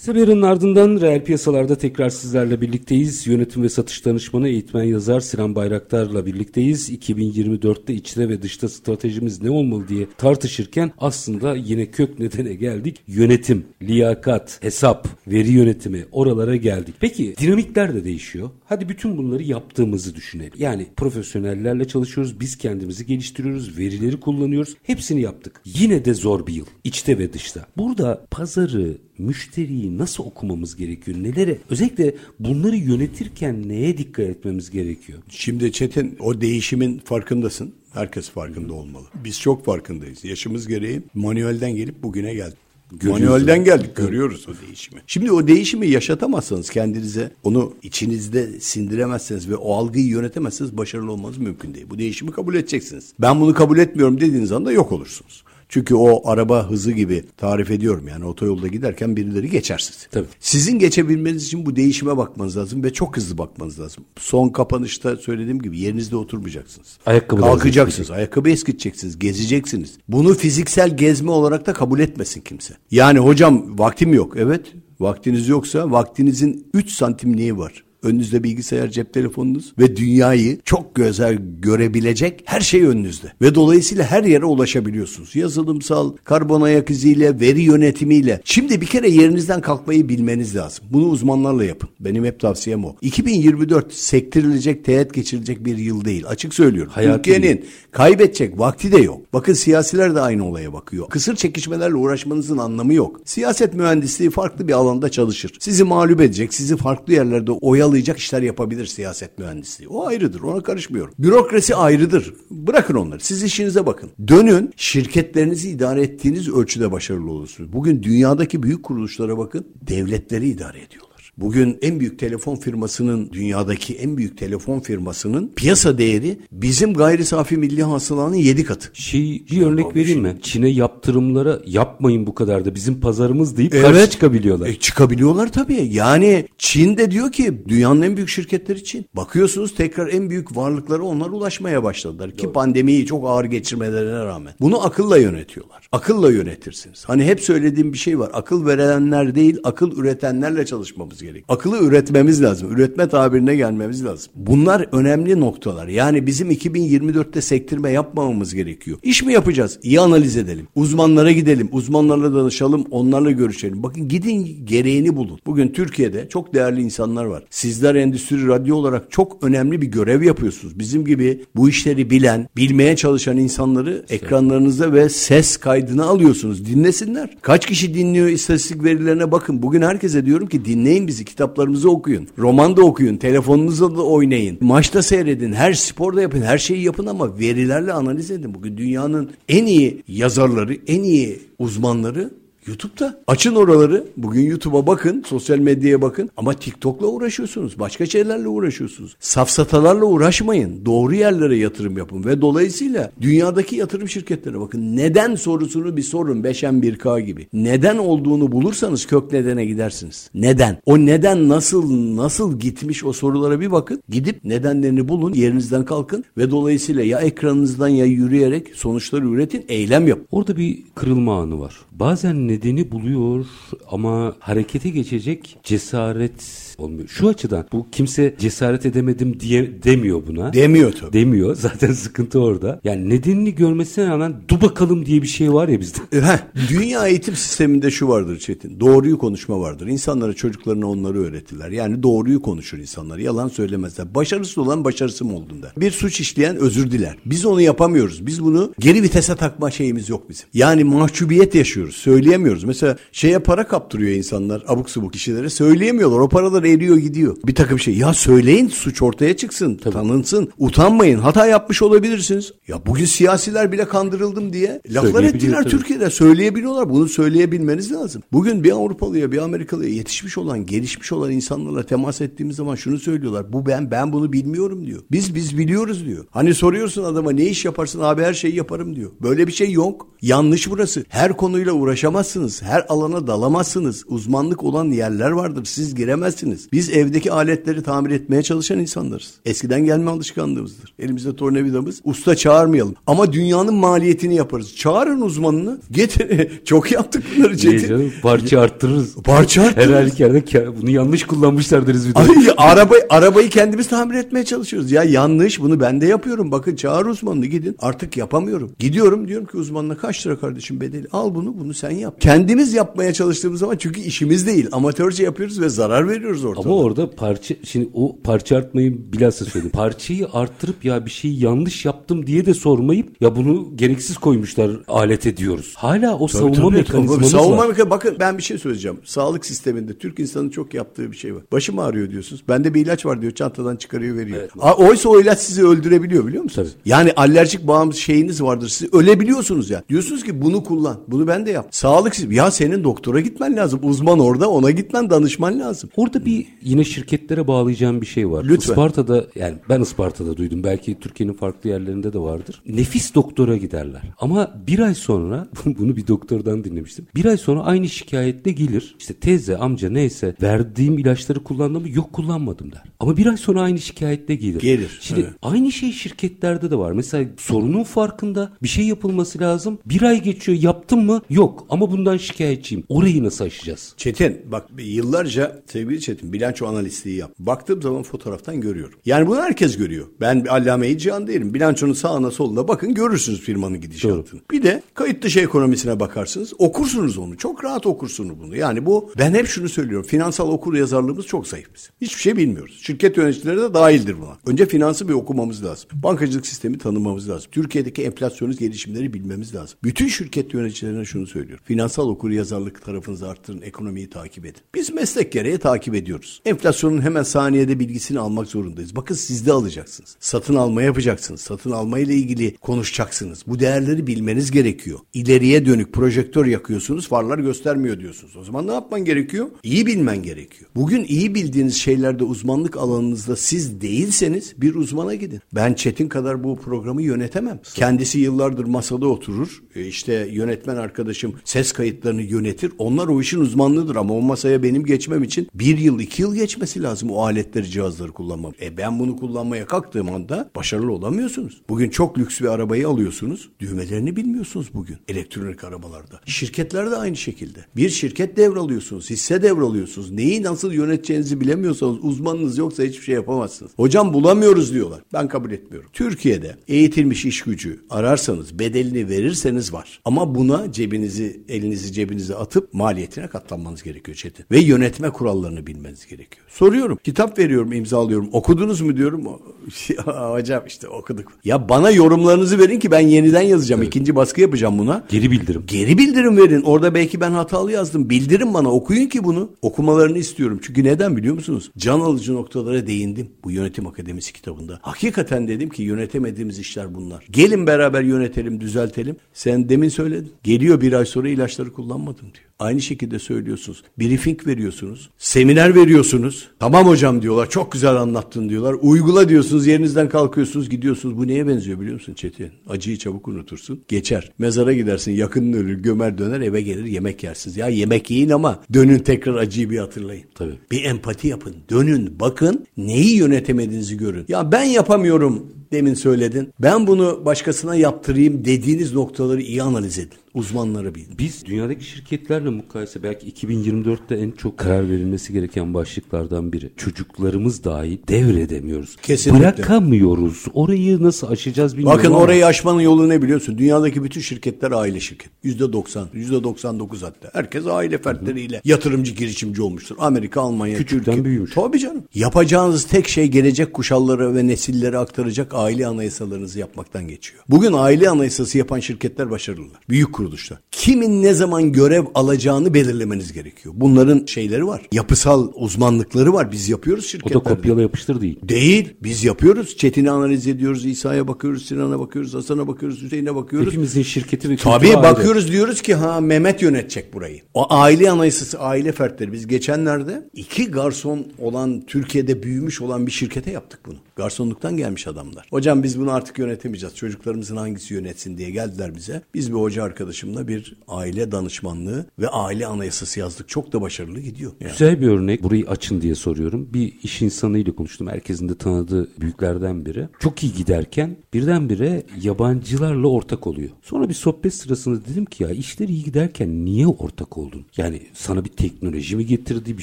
[0.04, 3.26] Kısa bir ardından reel piyasalarda tekrar sizlerle birlikteyiz.
[3.26, 6.90] Yönetim ve satış danışmanı eğitmen yazar Sinan Bayraktar'la birlikteyiz.
[6.90, 13.00] 2024'te içte ve dışta stratejimiz ne olmalı diye tartışırken aslında yine kök nedene geldik.
[13.06, 16.94] Yönetim, liyakat, hesap, veri yönetimi oralara geldik.
[17.00, 18.50] Peki dinamikler de değişiyor.
[18.74, 20.52] Hadi bütün bunları yaptığımızı düşünelim.
[20.58, 24.76] Yani profesyonellerle çalışıyoruz, biz kendimizi geliştiriyoruz, verileri kullanıyoruz.
[24.82, 25.60] Hepsini yaptık.
[25.64, 26.66] Yine de zor bir yıl.
[26.84, 27.66] içte ve dışta.
[27.76, 31.18] Burada pazarı, müşteriyi nasıl okumamız gerekiyor?
[31.22, 31.58] Nelere?
[31.70, 35.18] Özellikle bunları yönetirken neye dikkat etmemiz gerekiyor?
[35.28, 37.74] Şimdi Çetin o değişimin farkındasın.
[37.92, 39.04] Herkes farkında olmalı.
[39.24, 40.24] Biz çok farkındayız.
[40.24, 42.58] Yaşımız gereği manuelden gelip bugüne geldik.
[43.02, 43.96] Manuelden geldik.
[43.96, 45.00] Görüyoruz o değişimi.
[45.06, 51.74] Şimdi o değişimi yaşatamazsanız kendinize onu içinizde sindiremezseniz ve o algıyı yönetemezseniz başarılı olmanız mümkün
[51.74, 51.86] değil.
[51.90, 53.12] Bu değişimi kabul edeceksiniz.
[53.20, 55.44] Ben bunu kabul etmiyorum dediğiniz anda yok olursunuz.
[55.68, 60.08] Çünkü o araba hızı gibi tarif ediyorum yani otoyolda giderken birileri geçersiz.
[60.10, 60.26] Tabii.
[60.40, 64.04] Sizin geçebilmeniz için bu değişime bakmanız lazım ve çok hızlı bakmanız lazım.
[64.18, 66.98] Son kapanışta söylediğim gibi yerinizde oturmayacaksınız.
[67.06, 69.98] Ayakkabılar Kalkacaksınız, ayakkabı eskiteceksiniz, gezeceksiniz.
[70.08, 72.74] Bunu fiziksel gezme olarak da kabul etmesin kimse.
[72.90, 74.34] Yani hocam vaktim yok.
[74.36, 77.83] Evet, vaktiniz yoksa vaktinizin 3 santimliği var.
[78.04, 83.32] Önünüzde bilgisayar, cep telefonunuz ve dünyayı çok güzel görebilecek her şey önünüzde.
[83.42, 85.36] Ve dolayısıyla her yere ulaşabiliyorsunuz.
[85.36, 88.40] Yazılımsal, karbon ayak iziyle, veri yönetimiyle.
[88.44, 90.84] Şimdi bir kere yerinizden kalkmayı bilmeniz lazım.
[90.90, 91.88] Bunu uzmanlarla yapın.
[92.00, 92.96] Benim hep tavsiyem o.
[93.00, 96.24] 2024 sektirilecek, teğet geçirilecek bir yıl değil.
[96.26, 96.92] Açık söylüyorum.
[96.94, 99.20] Hayati Türkiye'nin kaybedecek vakti de yok.
[99.32, 101.08] Bakın siyasiler de aynı olaya bakıyor.
[101.08, 103.20] Kısır çekişmelerle uğraşmanızın anlamı yok.
[103.24, 105.52] Siyaset mühendisliği farklı bir alanda çalışır.
[105.60, 107.50] Sizi mağlup edecek, sizi farklı yerlerde
[107.94, 109.88] oyalayacak işler yapabilir siyaset mühendisliği.
[109.88, 110.40] O ayrıdır.
[110.40, 111.14] Ona karışmıyorum.
[111.18, 112.34] Bürokrasi ayrıdır.
[112.50, 113.20] Bırakın onları.
[113.20, 114.10] Siz işinize bakın.
[114.28, 117.72] Dönün şirketlerinizi idare ettiğiniz ölçüde başarılı olursunuz.
[117.72, 119.66] Bugün dünyadaki büyük kuruluşlara bakın.
[119.88, 121.03] Devletleri idare ediyorlar.
[121.38, 127.56] Bugün en büyük telefon firmasının dünyadaki en büyük telefon firmasının piyasa değeri bizim gayri safi
[127.56, 128.88] milli hasılanın 7 katı.
[128.92, 130.36] Şey, bir örnek vereyim mi?
[130.42, 134.66] Çin'e yaptırımlara yapmayın bu kadar da bizim pazarımız deyip karşı çıkabiliyorlar.
[134.66, 135.88] E, çıkabiliyorlar tabii.
[135.92, 139.06] Yani Çin de diyor ki dünyanın en büyük şirketleri Çin.
[139.14, 142.30] Bakıyorsunuz tekrar en büyük varlıkları onlar ulaşmaya başladılar.
[142.30, 144.54] Ki pandemiyi çok ağır geçirmelerine rağmen.
[144.60, 145.88] Bunu akılla yönetiyorlar.
[145.92, 147.04] Akılla yönetirsiniz.
[147.04, 148.30] Hani hep söylediğim bir şey var.
[148.32, 151.44] Akıl verenler değil, akıl üretenlerle çalışmamız gerek.
[151.48, 152.72] Akıllı üretmemiz lazım.
[152.72, 154.32] Üretme tabirine gelmemiz lazım.
[154.34, 155.88] Bunlar önemli noktalar.
[155.88, 158.98] Yani bizim 2024'te sektirme yapmamamız gerekiyor.
[159.02, 159.78] İş mi yapacağız?
[159.82, 160.68] İyi analiz edelim.
[160.74, 161.68] Uzmanlara gidelim.
[161.72, 162.84] Uzmanlarla danışalım.
[162.90, 163.82] Onlarla görüşelim.
[163.82, 165.38] Bakın gidin gereğini bulun.
[165.46, 167.44] Bugün Türkiye'de çok değerli insanlar var.
[167.50, 170.78] Sizler endüstri radyo olarak çok önemli bir görev yapıyorsunuz.
[170.78, 176.66] Bizim gibi bu işleri bilen, bilmeye çalışan insanları ekranlarınızda ve ses kaydını alıyorsunuz.
[176.66, 177.36] Dinlesinler.
[177.42, 179.62] Kaç kişi dinliyor istatistik verilerine bakın.
[179.62, 181.13] Bugün herkese diyorum ki dinleyin bizi.
[181.22, 182.28] Kitaplarımızı okuyun.
[182.38, 183.16] Roman da okuyun.
[183.16, 184.58] Telefonunuzla da oynayın.
[184.60, 185.52] Maçta seyredin.
[185.52, 186.42] Her sporda yapın.
[186.42, 188.54] Her şeyi yapın ama verilerle analiz edin.
[188.54, 192.30] Bugün dünyanın en iyi yazarları, en iyi uzmanları
[192.66, 193.20] YouTube'da.
[193.26, 194.04] Açın oraları.
[194.16, 197.78] Bugün YouTube'a bakın, sosyal medyaya bakın ama TikTok'la uğraşıyorsunuz.
[197.78, 199.16] Başka şeylerle uğraşıyorsunuz.
[199.20, 200.86] Safsatalarla uğraşmayın.
[200.86, 204.96] Doğru yerlere yatırım yapın ve dolayısıyla dünyadaki yatırım şirketlere bakın.
[204.96, 207.48] Neden sorusunu bir sorun 5M1K gibi.
[207.52, 210.30] Neden olduğunu bulursanız kök nedene gidersiniz.
[210.34, 210.78] Neden?
[210.86, 214.02] O neden nasıl nasıl gitmiş o sorulara bir bakın.
[214.08, 220.26] Gidip nedenlerini bulun, yerinizden kalkın ve dolayısıyla ya ekranınızdan ya yürüyerek sonuçları üretin, eylem yapın.
[220.30, 221.76] Orada bir kırılma anı var.
[221.92, 223.46] Bazen nedeni buluyor
[223.90, 227.08] ama harekete geçecek cesaret olmuyor.
[227.08, 230.52] Şu açıdan bu kimse cesaret edemedim diye demiyor buna.
[230.52, 231.12] Demiyor tabii.
[231.12, 231.54] Demiyor.
[231.64, 232.80] Zaten sıkıntı orada.
[232.84, 235.98] Yani nedenini görmesine rağmen dur bakalım diye bir şey var ya bizde.
[236.10, 238.80] Heh, dünya eğitim sisteminde şu vardır Çetin.
[238.80, 239.86] Doğruyu konuşma vardır.
[239.86, 241.70] İnsanlara çocuklarına onları öğretirler.
[241.70, 243.18] Yani doğruyu konuşur insanlar.
[243.18, 244.14] Yalan söylemezler.
[244.14, 245.72] Başarısız olan başarısı mı oldun der.
[245.76, 247.16] Bir suç işleyen özür diler.
[247.26, 248.26] Biz onu yapamıyoruz.
[248.26, 250.46] Biz bunu geri vitese takma şeyimiz yok bizim.
[250.54, 251.96] Yani mahcubiyet yaşıyoruz.
[251.96, 252.64] Söyleyemiyoruz.
[252.64, 255.50] Mesela şeye para kaptırıyor insanlar abuk subuk kişilere.
[255.50, 256.18] Söyleyemiyorlar.
[256.18, 256.28] O
[256.64, 257.36] paralar eriyor gidiyor.
[257.46, 257.96] Bir takım şey.
[257.96, 259.74] Ya söyleyin suç ortaya çıksın.
[259.76, 260.48] Tanınsın.
[260.58, 261.18] Utanmayın.
[261.18, 262.52] Hata yapmış olabilirsiniz.
[262.68, 265.70] Ya bugün siyasiler bile kandırıldım diye laflar ettiler tabii.
[265.70, 266.10] Türkiye'de.
[266.10, 266.90] Söyleyebiliyorlar.
[266.90, 268.22] Bunu söyleyebilmeniz lazım.
[268.32, 273.52] Bugün bir Avrupalıya bir Amerikalıya yetişmiş olan gelişmiş olan insanlarla temas ettiğimiz zaman şunu söylüyorlar.
[273.52, 275.00] Bu ben ben bunu bilmiyorum diyor.
[275.10, 276.24] Biz biz biliyoruz diyor.
[276.30, 279.10] Hani soruyorsun adama ne iş yaparsın abi her şeyi yaparım diyor.
[279.22, 280.08] Böyle bir şey yok.
[280.22, 281.04] Yanlış burası.
[281.08, 282.62] Her konuyla uğraşamazsınız.
[282.62, 284.04] Her alana dalamazsınız.
[284.08, 285.64] Uzmanlık olan yerler vardır.
[285.64, 286.53] Siz giremezsiniz.
[286.72, 289.34] Biz evdeki aletleri tamir etmeye çalışan insanlarız.
[289.44, 290.94] Eskiden gelme alışkanlığımızdır.
[290.98, 292.00] Elimizde tornavidamız.
[292.04, 292.94] Usta çağırmayalım.
[293.06, 294.76] Ama dünyanın maliyetini yaparız.
[294.76, 295.78] Çağırın uzmanını.
[295.90, 296.50] Getir.
[296.64, 297.88] Çok yaptık bunları Çetin.
[297.88, 298.12] canım?
[298.22, 299.14] Parça arttırırız.
[299.24, 299.90] Parça arttırırız.
[299.90, 302.18] Her halükarda ka- bunu yanlış kullanmışlar deriz bir de.
[302.18, 304.92] Ay, arabayı, arabayı kendimiz tamir etmeye çalışıyoruz.
[304.92, 306.52] Ya yanlış bunu ben de yapıyorum.
[306.52, 307.76] Bakın çağır uzmanını gidin.
[307.78, 308.70] Artık yapamıyorum.
[308.78, 311.06] Gidiyorum diyorum ki uzmanına kaç lira kardeşim bedeli?
[311.12, 312.20] Al bunu bunu sen yap.
[312.20, 314.68] Kendimiz yapmaya çalıştığımız zaman çünkü işimiz değil.
[314.72, 316.68] Amatörce yapıyoruz ve zarar veriyoruz ortada.
[316.68, 319.70] Ama orada parça şimdi o parça artmayı bilhassa söyledim.
[319.74, 325.26] Parçayı arttırıp ya bir şeyi yanlış yaptım diye de sormayıp ya bunu gereksiz koymuşlar alet
[325.26, 325.74] ediyoruz.
[325.76, 326.76] Hala o savunma Tabii, tabii.
[326.76, 327.68] mekanizmamız savunma var.
[327.68, 328.98] mekanizması- Bakın ben bir şey söyleyeceğim.
[329.04, 331.42] Sağlık sisteminde Türk insanın çok yaptığı bir şey var.
[331.52, 332.42] Başım ağrıyor diyorsunuz.
[332.48, 333.32] Bende bir ilaç var diyor.
[333.32, 334.48] Çantadan çıkarıyor veriyor.
[334.60, 336.68] A- Oysa o ilaç sizi öldürebiliyor biliyor musunuz?
[336.84, 338.68] Yani alerjik bağımlı şeyiniz vardır.
[338.68, 339.82] Siz ölebiliyorsunuz ya.
[339.88, 341.00] Diyorsunuz ki bunu kullan.
[341.08, 341.68] Bunu ben de yap.
[341.70, 342.32] Sağlık.
[342.32, 343.80] Ya senin doktora gitmen lazım.
[343.82, 345.90] Uzman orada ona gitmen danışman lazım.
[345.96, 348.44] Orada bir yine şirketlere bağlayacağım bir şey var.
[348.44, 348.72] Lütfen.
[348.72, 350.64] Isparta'da yani ben Isparta'da duydum.
[350.64, 352.62] Belki Türkiye'nin farklı yerlerinde de vardır.
[352.66, 354.02] Nefis doktora giderler.
[354.18, 357.06] Ama bir ay sonra bunu bir doktordan dinlemiştim.
[357.14, 358.96] Bir ay sonra aynı şikayetle gelir.
[358.98, 361.88] İşte teyze, amca neyse verdiğim ilaçları kullandım mı?
[361.88, 362.82] Yok kullanmadım der.
[363.00, 364.60] Ama bir ay sonra aynı şikayetle gelir.
[364.60, 365.32] Gelir, Şimdi evet.
[365.42, 366.92] aynı şey şirketlerde de var.
[366.92, 369.78] Mesela sorunun farkında bir şey yapılması lazım.
[369.86, 371.22] Bir ay geçiyor yaptım mı?
[371.30, 372.84] Yok ama bundan şikayetçiyim.
[372.88, 373.94] Orayı nasıl aşacağız?
[373.96, 377.30] Çetin bak yıllarca sevgili Çetin bilanço analistliği yap.
[377.38, 378.98] Baktığım zaman fotoğraftan görüyorum.
[379.04, 380.06] Yani bunu herkes görüyor.
[380.20, 381.54] Ben bir allame cihan değilim.
[381.54, 384.40] Bilançonun sağına soluna bakın görürsünüz firmanın gidişatını.
[384.50, 386.52] Bir de kayıt dışı ekonomisine bakarsınız.
[386.58, 387.36] Okursunuz onu.
[387.36, 388.56] Çok rahat okursunuz bunu.
[388.56, 390.06] Yani bu ben hep şunu söylüyorum.
[390.06, 391.90] Finansal okur yazarlığımız çok zayıf bizim.
[392.00, 392.80] Hiçbir şey bilmiyoruz.
[392.82, 394.38] Şirket yöneticileri de dahildir buna.
[394.46, 395.88] Önce finansı bir okumamız lazım.
[395.92, 397.50] Bankacılık sistemi tanımamız lazım.
[397.52, 399.78] Türkiye'deki enflasyonist gelişimleri bilmemiz lazım.
[399.84, 401.64] Bütün şirket yöneticilerine şunu söylüyorum.
[401.66, 403.62] Finansal okur yazarlık tarafınızı arttırın.
[403.62, 404.60] Ekonomiyi takip edin.
[404.74, 406.13] Biz meslek gereği takip ediyoruz.
[406.44, 408.96] Enflasyonun hemen saniyede bilgisini almak zorundayız.
[408.96, 410.16] Bakın siz de alacaksınız.
[410.20, 411.40] Satın alma yapacaksınız.
[411.40, 413.44] Satın alma ile ilgili konuşacaksınız.
[413.46, 414.98] Bu değerleri bilmeniz gerekiyor.
[415.14, 417.08] İleriye dönük projektör yakıyorsunuz.
[417.08, 418.36] Farlar göstermiyor diyorsunuz.
[418.36, 419.48] O zaman ne yapman gerekiyor?
[419.62, 420.70] İyi bilmen gerekiyor.
[420.76, 425.40] Bugün iyi bildiğiniz şeylerde uzmanlık alanınızda siz değilseniz bir uzmana gidin.
[425.52, 427.60] Ben Çetin kadar bu programı yönetemem.
[427.74, 429.62] Kendisi yıllardır masada oturur.
[429.74, 432.72] E işte yönetmen arkadaşım ses kayıtlarını yönetir.
[432.78, 436.82] Onlar o işin uzmanlığıdır ama o masaya benim geçmem için bir yıl iki yıl geçmesi
[436.82, 438.52] lazım o aletleri cihazları kullanmam.
[438.60, 441.62] E ben bunu kullanmaya kalktığım anda başarılı olamıyorsunuz.
[441.68, 443.50] Bugün çok lüks bir arabayı alıyorsunuz.
[443.60, 446.20] Düğmelerini bilmiyorsunuz bugün elektronik arabalarda.
[446.26, 447.64] Şirketler de aynı şekilde.
[447.76, 449.10] Bir şirket devralıyorsunuz.
[449.10, 450.10] Hisse devralıyorsunuz.
[450.10, 453.72] Neyi nasıl yöneteceğinizi bilemiyorsanız uzmanınız yoksa hiçbir şey yapamazsınız.
[453.76, 455.00] Hocam bulamıyoruz diyorlar.
[455.12, 455.90] Ben kabul etmiyorum.
[455.92, 460.00] Türkiye'de eğitilmiş iş gücü ararsanız bedelini verirseniz var.
[460.04, 464.46] Ama buna cebinizi elinizi cebinize atıp maliyetine katlanmanız gerekiyor Çetin.
[464.50, 466.46] Ve yönetme kurallarını bilmeniz gerekiyor.
[466.48, 466.98] Soruyorum.
[467.04, 468.28] Kitap veriyorum, imzalıyorum.
[468.32, 469.24] Okudunuz mu diyorum.
[470.06, 471.32] Hocam işte okuduk.
[471.44, 473.82] Ya bana yorumlarınızı verin ki ben yeniden yazacağım.
[473.82, 475.04] İkinci baskı yapacağım buna.
[475.08, 475.64] Geri bildirim.
[475.66, 476.62] Geri bildirim verin.
[476.62, 478.10] Orada belki ben hatalı yazdım.
[478.10, 479.50] Bildirin bana okuyun ki bunu.
[479.62, 480.60] Okumalarını istiyorum.
[480.62, 481.70] Çünkü neden biliyor musunuz?
[481.78, 484.78] Can alıcı noktalara değindim bu yönetim akademisi kitabında.
[484.82, 487.24] Hakikaten dedim ki yönetemediğimiz işler bunlar.
[487.30, 489.16] Gelin beraber yönetelim, düzeltelim.
[489.32, 490.32] Sen demin söyledin.
[490.42, 492.53] Geliyor bir ay sonra ilaçları kullanmadım diyor.
[492.58, 493.82] Aynı şekilde söylüyorsunuz.
[493.98, 495.10] Briefing veriyorsunuz.
[495.18, 496.48] Seminer veriyorsunuz.
[496.58, 497.50] Tamam hocam diyorlar.
[497.50, 498.76] Çok güzel anlattın diyorlar.
[498.82, 499.66] Uygula diyorsunuz.
[499.66, 500.68] Yerinizden kalkıyorsunuz.
[500.68, 501.18] Gidiyorsunuz.
[501.18, 502.50] Bu neye benziyor biliyor musun Çetin?
[502.68, 503.84] Acıyı çabuk unutursun.
[503.88, 504.32] Geçer.
[504.38, 505.12] Mezara gidersin.
[505.12, 505.78] Yakının ölür.
[505.82, 506.40] Gömer döner.
[506.40, 506.84] Eve gelir.
[506.84, 507.56] Yemek yersiniz.
[507.56, 510.24] Ya yemek yiyin ama dönün tekrar acıyı bir hatırlayın.
[510.34, 510.58] Tabii.
[510.70, 511.56] Bir empati yapın.
[511.70, 512.20] Dönün.
[512.20, 512.66] Bakın.
[512.76, 514.24] Neyi yönetemediğinizi görün.
[514.28, 516.48] Ya ben yapamıyorum demin söyledin.
[516.60, 520.18] Ben bunu başkasına yaptırayım dediğiniz noktaları iyi analiz edin.
[520.34, 521.18] Uzmanları bilin.
[521.18, 526.70] Biz dünyadaki şirketlerle mukayese belki 2024'te en çok karar verilmesi gereken başlıklardan biri.
[526.76, 528.96] Çocuklarımız dahi devredemiyoruz.
[529.02, 529.40] Kesinlikle.
[529.40, 530.44] Bırakamıyoruz.
[530.54, 533.58] Orayı nasıl aşacağız bilmiyorum Bakın ama orayı aşmanın yolu ne biliyorsun?
[533.58, 535.30] Dünyadaki bütün şirketler aile şirket.
[535.42, 537.30] Yüzde doksan, yüzde doksan dokuz hatta.
[537.32, 539.96] Herkes aile fertleriyle yatırımcı girişimci olmuştur.
[539.98, 541.24] Amerika, Almanya, Küçükten Türkiye.
[541.24, 541.54] büyümüş.
[541.54, 542.04] Tabii canım.
[542.14, 547.42] Yapacağınız tek şey gelecek kuşallara ve nesillere aktaracak aile anayasalarınızı yapmaktan geçiyor.
[547.48, 549.80] Bugün aile anayasası yapan şirketler başarılılar.
[549.88, 550.58] Büyük kuruluşlar.
[550.70, 553.74] Kimin ne zaman görev alacağını belirlemeniz gerekiyor.
[553.78, 554.82] Bunların şeyleri var.
[554.92, 556.52] Yapısal uzmanlıkları var.
[556.52, 557.44] Biz yapıyoruz o şirketlerde.
[557.44, 558.38] da kopyala yapıştır değil.
[558.42, 558.94] Değil.
[559.02, 559.76] Biz yapıyoruz.
[559.76, 560.86] Çetin'i analiz ediyoruz.
[560.86, 561.66] İsa'ya bakıyoruz.
[561.66, 562.34] Sinan'a bakıyoruz.
[562.34, 563.02] Hasan'a bakıyoruz.
[563.02, 563.68] Hüseyin'e bakıyoruz.
[563.68, 565.02] Hepimizin şirketi ve Tabii ayrı.
[565.02, 567.40] bakıyoruz diyoruz ki ha Mehmet yönetecek burayı.
[567.54, 569.32] O aile anayasası, aile fertleri.
[569.32, 573.96] Biz geçenlerde iki garson olan Türkiye'de büyümüş olan bir şirkete yaptık bunu.
[574.16, 575.46] Garsonluktan gelmiş adamlar.
[575.50, 576.96] Hocam biz bunu artık yönetemeyeceğiz.
[576.96, 579.22] Çocuklarımızın hangisi yönetsin diye geldiler bize.
[579.34, 579.82] Biz bir hoca
[580.14, 583.48] arkadaşımla bir aile danışmanlığı ve aile anayasası yazdık.
[583.48, 584.52] Çok da başarılı gidiyor.
[584.60, 584.70] Yani.
[584.70, 585.42] Güzel bir örnek.
[585.42, 586.68] Burayı açın diye soruyorum.
[586.74, 588.06] Bir iş insanıyla konuştum.
[588.06, 590.08] Herkesin de tanıdığı büyüklerden biri.
[590.20, 593.70] Çok iyi giderken birdenbire yabancılarla ortak oluyor.
[593.82, 597.66] Sonra bir sohbet sırasında dedim ki ya işler iyi giderken niye ortak oldun?
[597.76, 599.82] Yani sana bir teknoloji mi getirdi, bir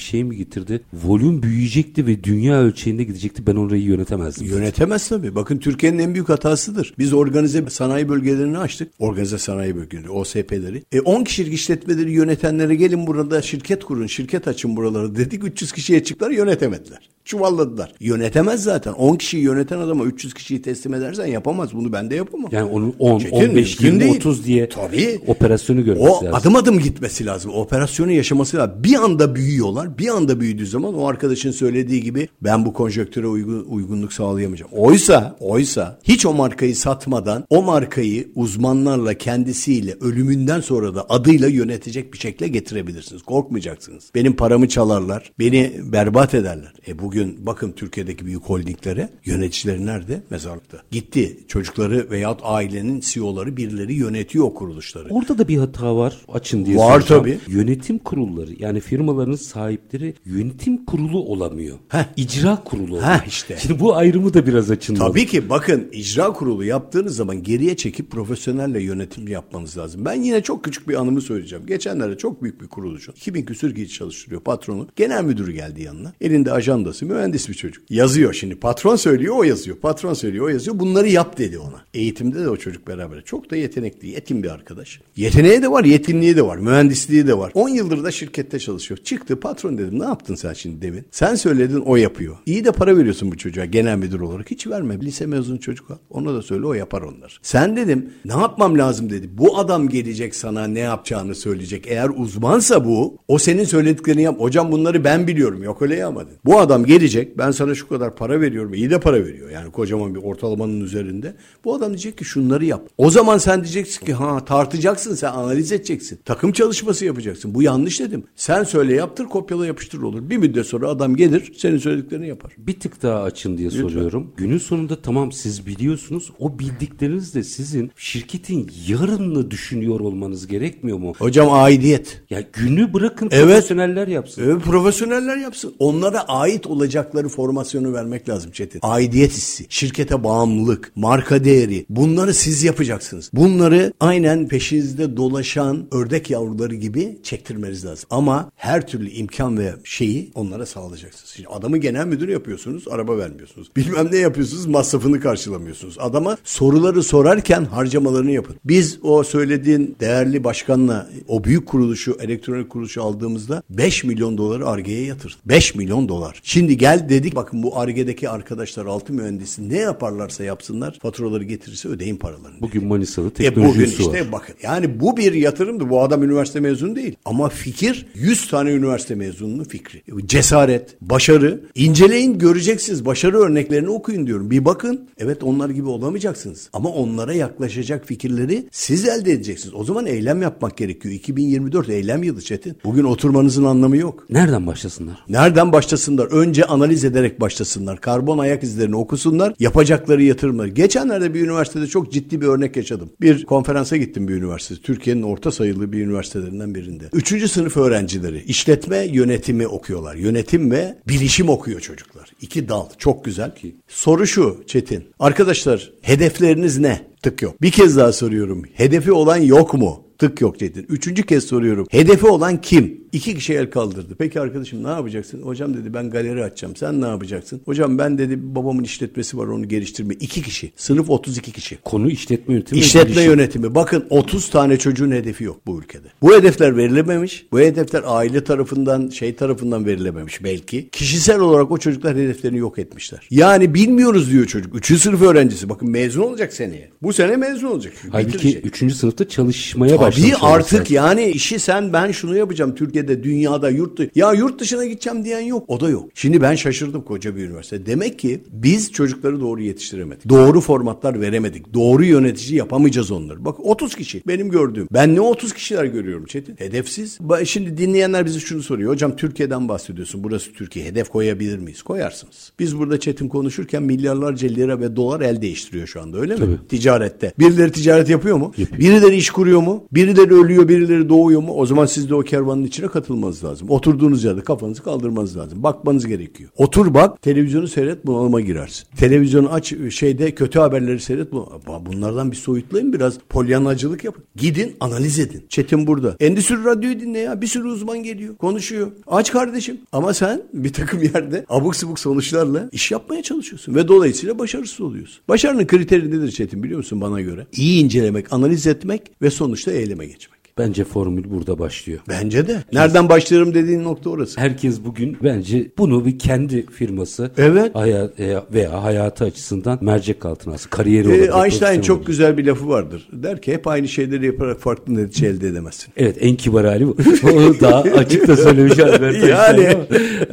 [0.00, 0.82] şey mi getirdi?
[0.92, 3.46] Volüm büyüyecekti ve dünya ölçeğinde gidecekti.
[3.46, 4.46] Ben orayı yönetemezdim.
[4.46, 5.34] Yönetemez tabii.
[5.34, 6.94] Bakın Türkiye'nin en büyük hatasıdır.
[6.98, 8.92] Biz organize sanayi bölgelerini açtık.
[8.98, 10.82] Organize sanayi bölgeleri, OSP'leri.
[10.92, 15.44] E 10 kişilik işletmeleri yönetenlere gelin burada şirket kurun, şirket açın buraları dedik.
[15.44, 17.12] 300 kişiye çıktılar yönetemediler.
[17.24, 17.92] Çuvalladılar.
[18.00, 18.92] Yönetemez zaten.
[18.92, 21.74] 10 kişiyi yöneten adama 300 kişiyi teslim edersen yapamaz.
[21.74, 22.50] Bunu ben de yapamam.
[22.52, 24.16] Yani onun 10, Çetin, 15, mümkün 20, değil.
[24.16, 25.20] 30 diye Tabii.
[25.26, 26.34] operasyonu görmesi O lazım.
[26.34, 27.50] adım adım gitmesi lazım.
[27.54, 28.74] O operasyonu yaşaması lazım.
[28.84, 29.98] Bir anda büyüyorlar.
[29.98, 34.72] Bir anda büyüdüğü zaman o arkadaşın söylediği gibi ben bu konjöktüre uygun, uygunluk sağlayamayacağım.
[34.72, 42.12] Oysa, oysa hiç o markayı satmadan o markayı uzmanlarla kendisiyle ölümünden sonra da adıyla yönetecek
[42.12, 43.22] bir şekle getirebilirsiniz.
[43.22, 44.10] Korkmayacaksınız.
[44.14, 46.72] Benim paramı çalarlar, beni berbat ederler.
[46.88, 50.22] E bugün bakın Türkiye'deki büyük holdinglere yöneticileri nerede?
[50.30, 50.78] Mezarlıkta.
[50.90, 55.08] Gitti çocukları veyahut ailenin CEO'ları birileri yönetiyor o kuruluşları.
[55.10, 56.16] Orada da bir hata var.
[56.32, 57.22] Açın diye Var soracağım.
[57.22, 57.38] tabii.
[57.48, 61.78] Yönetim kurulları yani firmaların sahipleri yönetim kurulu olamıyor.
[61.88, 62.04] Heh.
[62.16, 63.02] İcra kurulu oluyor.
[63.08, 63.56] Heh, işte.
[63.62, 64.94] Şimdi bu ayrımı da biraz açın.
[64.94, 69.91] Tabii ki bakın icra kurulu yaptığınız zaman geriye çekip profesyonelle yönetim yapmanız lazım.
[69.98, 71.66] Ben yine çok küçük bir anımı söyleyeceğim.
[71.66, 74.88] Geçenlerde çok büyük bir kuruluşun 2000 küsür kişi çalıştırıyor patronu.
[74.96, 76.12] Genel müdürü geldi yanına.
[76.20, 77.90] Elinde ajandası mühendis bir çocuk.
[77.90, 79.76] Yazıyor şimdi patron söylüyor o yazıyor.
[79.76, 80.78] Patron söylüyor o yazıyor.
[80.78, 81.84] Bunları yap dedi ona.
[81.94, 83.24] Eğitimde de o çocuk beraber.
[83.24, 85.00] Çok da yetenekli, yetim bir arkadaş.
[85.16, 87.52] Yeteneği de var, yetkinliği de var, mühendisliği de var.
[87.54, 88.98] 10 yıldır da şirkette çalışıyor.
[89.04, 91.04] Çıktı patron dedim ne yaptın sen şimdi demin?
[91.10, 92.36] Sen söyledin o yapıyor.
[92.46, 94.50] İyi de para veriyorsun bu çocuğa genel müdür olarak.
[94.50, 95.00] Hiç verme.
[95.00, 95.88] Lise mezunu çocuk.
[96.10, 97.40] Ona da söyle o yapar onlar.
[97.42, 99.30] Sen dedim ne yapmam lazım dedi.
[99.38, 101.86] Bu adam gelecek sana ne yapacağını söyleyecek.
[101.86, 104.40] Eğer uzmansa bu o senin söylediklerini yap.
[104.40, 105.62] Hocam bunları ben biliyorum.
[105.62, 106.32] Yok öyle yapmadın.
[106.44, 108.74] Bu adam gelecek ben sana şu kadar para veriyorum.
[108.74, 109.50] İyi de para veriyor.
[109.50, 111.34] Yani kocaman bir ortalamanın üzerinde.
[111.64, 112.88] Bu adam diyecek ki şunları yap.
[112.98, 116.18] O zaman sen diyeceksin ki ha tartacaksın sen analiz edeceksin.
[116.24, 117.54] Takım çalışması yapacaksın.
[117.54, 118.24] Bu yanlış dedim.
[118.36, 120.30] Sen söyle yaptır kopyala yapıştır olur.
[120.30, 122.52] Bir müddet sonra adam gelir senin söylediklerini yapar.
[122.58, 124.32] Bir tık daha açın diye soruyorum.
[124.36, 126.30] Günün sonunda tamam siz biliyorsunuz.
[126.38, 131.12] O bildikleriniz de sizin şirketin yarınını düşünüyor olmanız gerekmiyor mu?
[131.18, 132.22] Hocam aidiyet.
[132.30, 133.44] Ya günü bırakın Evet.
[133.44, 134.42] profesyoneller yapsın.
[134.46, 135.74] Evet, profesyoneller yapsın.
[135.78, 138.80] Onlara ait olacakları formasyonu vermek lazım Çetin.
[138.82, 143.30] Aidiyet hissi, şirkete bağımlılık, marka değeri bunları siz yapacaksınız.
[143.32, 148.06] Bunları aynen peşinizde dolaşan ördek yavruları gibi çektirmeniz lazım.
[148.10, 151.32] Ama her türlü imkan ve şeyi onlara sağlayacaksınız.
[151.36, 153.70] Şimdi adamı genel müdür yapıyorsunuz, araba vermiyorsunuz.
[153.76, 155.96] Bilmem ne yapıyorsunuz, masrafını karşılamıyorsunuz.
[155.98, 158.56] Adama soruları sorarken harcamalarını yapın.
[158.64, 159.22] Biz o
[159.62, 165.48] söylediğin değerli başkanla o büyük kuruluşu, elektronik kuruluşu aldığımızda 5 milyon doları Arge'ye yatırdık.
[165.48, 166.40] 5 milyon dolar.
[166.42, 172.16] Şimdi gel dedik bakın bu Arge'deki arkadaşlar altı mühendisi ne yaparlarsa yapsınlar faturaları getirirse ödeyin
[172.16, 172.60] paralarını.
[172.60, 174.14] Bugün Manisalı E teknoloji bugün üssü var.
[174.14, 175.90] işte bakın yani bu bir yatırımdı.
[175.90, 177.16] Bu adam üniversite mezunu değil.
[177.24, 180.02] Ama fikir 100 tane üniversite mezununun fikri.
[180.26, 181.60] Cesaret, başarı.
[181.74, 183.04] inceleyin göreceksiniz.
[183.04, 184.50] Başarı örneklerini okuyun diyorum.
[184.50, 185.00] Bir bakın.
[185.18, 186.68] Evet onlar gibi olamayacaksınız.
[186.72, 189.51] Ama onlara yaklaşacak fikirleri siz elde edeceksiniz.
[189.74, 191.14] O zaman eylem yapmak gerekiyor.
[191.14, 192.76] 2024 eylem yılı Çetin.
[192.84, 194.26] Bugün oturmanızın anlamı yok.
[194.30, 195.24] Nereden başlasınlar?
[195.28, 196.26] Nereden başlasınlar?
[196.26, 198.00] Önce analiz ederek başlasınlar.
[198.00, 199.54] Karbon ayak izlerini okusunlar.
[199.58, 200.68] Yapacakları yatırımları.
[200.68, 203.10] Geçenlerde bir üniversitede çok ciddi bir örnek yaşadım.
[203.20, 204.82] Bir konferansa gittim bir üniversite.
[204.82, 207.04] Türkiye'nin orta sayılı bir üniversitelerinden birinde.
[207.12, 210.14] Üçüncü sınıf öğrencileri işletme yönetimi okuyorlar.
[210.14, 212.30] Yönetim ve bilişim okuyor çocuklar.
[212.40, 212.86] İki dal.
[212.98, 213.52] Çok güzel.
[213.88, 215.04] Soru şu Çetin.
[215.18, 217.11] Arkadaşlar hedefleriniz ne?
[217.22, 217.62] Tık yok.
[217.62, 218.62] Bir kez daha soruyorum.
[218.74, 220.02] Hedefi olan yok mu?
[220.22, 220.86] Tık yok dedin.
[220.88, 221.86] Üçüncü kez soruyorum.
[221.90, 223.02] Hedefi olan kim?
[223.12, 224.14] İki kişi el kaldırdı.
[224.18, 225.42] Peki arkadaşım ne yapacaksın?
[225.42, 226.76] Hocam dedi ben galeri açacağım.
[226.76, 227.60] Sen ne yapacaksın?
[227.64, 230.14] Hocam ben dedi babamın işletmesi var onu geliştirme.
[230.14, 230.72] İki kişi.
[230.76, 231.78] Sınıf 32 kişi.
[231.84, 232.80] Konu işletme yönetimi.
[232.80, 233.74] İşletme yönetimi.
[233.74, 236.08] Bakın 30 tane çocuğun hedefi yok bu ülkede.
[236.22, 237.46] Bu hedefler verilememiş.
[237.52, 240.88] Bu hedefler aile tarafından, şey tarafından verilememiş belki.
[240.90, 243.26] Kişisel olarak o çocuklar hedeflerini yok etmişler.
[243.30, 244.76] Yani bilmiyoruz diyor çocuk.
[244.76, 245.68] Üçüncü sınıf öğrencisi.
[245.68, 246.90] Bakın mezun olacak seneye.
[247.02, 247.92] Bu sene mezun olacak.
[248.10, 248.82] Halbuki Bitirecek.
[248.82, 248.94] 3.
[248.94, 250.38] sınıfta çalışmaya Tabii başlamış.
[250.42, 250.94] artık olması.
[250.94, 254.10] yani işi sen ben şunu yapacağım Türkiye'de, dünyada, yurt dışı.
[254.14, 255.64] Ya yurt dışına gideceğim diyen yok.
[255.68, 256.10] O da yok.
[256.14, 257.86] Şimdi ben şaşırdım koca bir üniversite.
[257.86, 260.28] Demek ki biz çocukları doğru yetiştiremedik.
[260.28, 261.74] Doğru formatlar veremedik.
[261.74, 263.44] Doğru yönetici yapamayacağız onları.
[263.44, 264.88] Bak 30 kişi benim gördüğüm.
[264.92, 266.56] Ben ne 30 kişiler görüyorum Çetin?
[266.58, 267.18] Hedefsiz.
[267.44, 268.92] Şimdi dinleyenler bize şunu soruyor.
[268.92, 270.24] Hocam Türkiye'den bahsediyorsun.
[270.24, 270.84] Burası Türkiye.
[270.84, 271.82] Hedef koyabilir miyiz?
[271.82, 272.52] Koyarsınız.
[272.58, 276.40] Biz burada Çetin konuşurken milyarlarca lira ve dolar el değiştiriyor şu anda öyle mi?
[276.40, 276.68] Tabii.
[276.68, 277.32] Ticarette.
[277.38, 278.52] Birileri ticaret yapıyor mu?
[278.56, 278.80] Yapıyor.
[278.80, 279.84] Birileri iş kuruyor mu?
[280.02, 281.52] Birileri ölüyor, birileri doğuyor mu?
[281.54, 283.70] O zaman siz de o kervanın içine katılmanız lazım.
[283.70, 285.62] Oturduğunuz yerde kafanızı kaldırmanız lazım.
[285.62, 286.50] Bakmanız gerekiyor.
[286.56, 288.86] Otur bak, televizyonu seyret, bunalıma girersin.
[288.96, 291.32] Televizyonu aç, şeyde kötü haberleri seyret.
[291.32, 291.52] bu-
[291.86, 293.18] Bunlardan bir soyutlayın biraz.
[293.28, 294.24] Polyanacılık yapın.
[294.36, 295.44] Gidin, analiz edin.
[295.48, 296.16] Çetin burada.
[296.20, 297.40] Endüstri radyoyu dinle ya.
[297.40, 298.90] Bir sürü uzman geliyor, konuşuyor.
[299.06, 299.76] Aç kardeşim.
[299.92, 303.74] Ama sen bir takım yerde abuk subuk sonuçlarla iş yapmaya çalışıyorsun.
[303.74, 305.18] Ve dolayısıyla başarısız oluyorsun.
[305.28, 307.46] Başarının kriteri nedir Çetin biliyor musun bana göre?
[307.56, 310.41] İyi incelemek, analiz etmek ve sonuçta eyleme geçmek.
[310.58, 312.00] Bence formül burada başlıyor.
[312.08, 312.64] Bence de.
[312.72, 314.40] Nereden başlarım dediğin nokta orası.
[314.40, 317.74] Herkes bugün bence bunu bir kendi firması Evet.
[317.74, 318.20] hayat,
[318.52, 320.70] veya hayatı açısından mercek altına alsın.
[320.70, 321.44] Kariyeri Ee, olabilir.
[321.44, 322.06] Einstein çok olabilir.
[322.06, 323.08] güzel bir lafı vardır.
[323.12, 325.92] Der ki hep aynı şeyleri yaparak farklı netice elde edemezsin.
[325.96, 326.96] Evet en kibar hali bu.
[327.32, 329.68] Onu daha açık da söylemiş Albert Einstein Yani.
[329.68, 329.84] ama,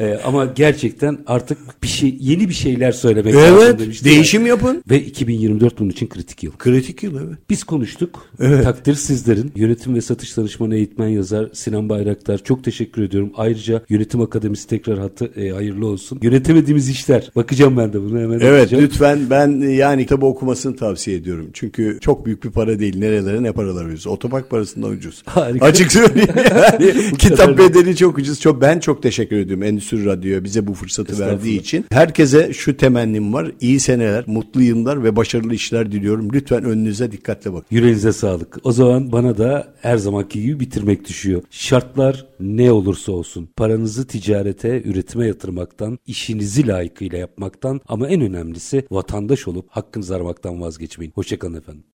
[0.05, 4.05] e, ama gerçekten artık bir şey yeni bir şeyler söylemek Evet, lazım demişti.
[4.05, 4.83] değişim yapın.
[4.89, 6.51] Ve 2024 bunun için kritik yıl.
[6.57, 7.37] Kritik yıl evet.
[7.49, 8.25] Biz konuştuk.
[8.37, 9.51] Takdir sizlerin.
[9.55, 12.37] Yönetim ve satış danışmanı eğitmen yazar Sinan Bayraktar.
[12.37, 13.31] Çok teşekkür ediyorum.
[13.37, 16.19] Ayrıca Yönetim Akademisi tekrar hattı e, hayırlı olsun.
[16.21, 17.31] Yönetemediğimiz işler.
[17.35, 18.83] Bakacağım ben de buna hemen Evet bakacağım.
[18.83, 21.49] lütfen ben e, yani kitabı okumasını tavsiye ediyorum.
[21.53, 22.97] Çünkü çok büyük bir para değil.
[22.99, 24.07] Nerelere ne paralar veriyoruz.
[24.07, 25.23] Otopark parasından ucuz.
[25.25, 25.65] Harika.
[25.65, 26.29] Açık söyleyeyim.
[26.49, 28.39] Yani, kitap bedeli çok ucuz.
[28.39, 31.85] Çok ben çok teşekkür ediyorum Endüstri Radyo'ya bize bu fırsatı verdiği için.
[31.91, 33.51] Herkese şu temennim var.
[33.61, 36.29] İyi seneler, mutlu yıllar ve başarılı işler diliyorum.
[36.33, 37.67] Lütfen önünüze dikkatle bakın.
[37.71, 38.57] Yüreğinize sağlık.
[38.63, 41.43] O zaman bana da her zamanki gibi bitirmek düşüyor.
[41.49, 49.47] Şartlar ne olursa olsun paranızı ticarete, üretime yatırmaktan, işinizi layıkıyla yapmaktan ama en önemlisi vatandaş
[49.47, 51.11] olup hakkınızı aramaktan vazgeçmeyin.
[51.15, 51.83] Hoşçakalın efendim.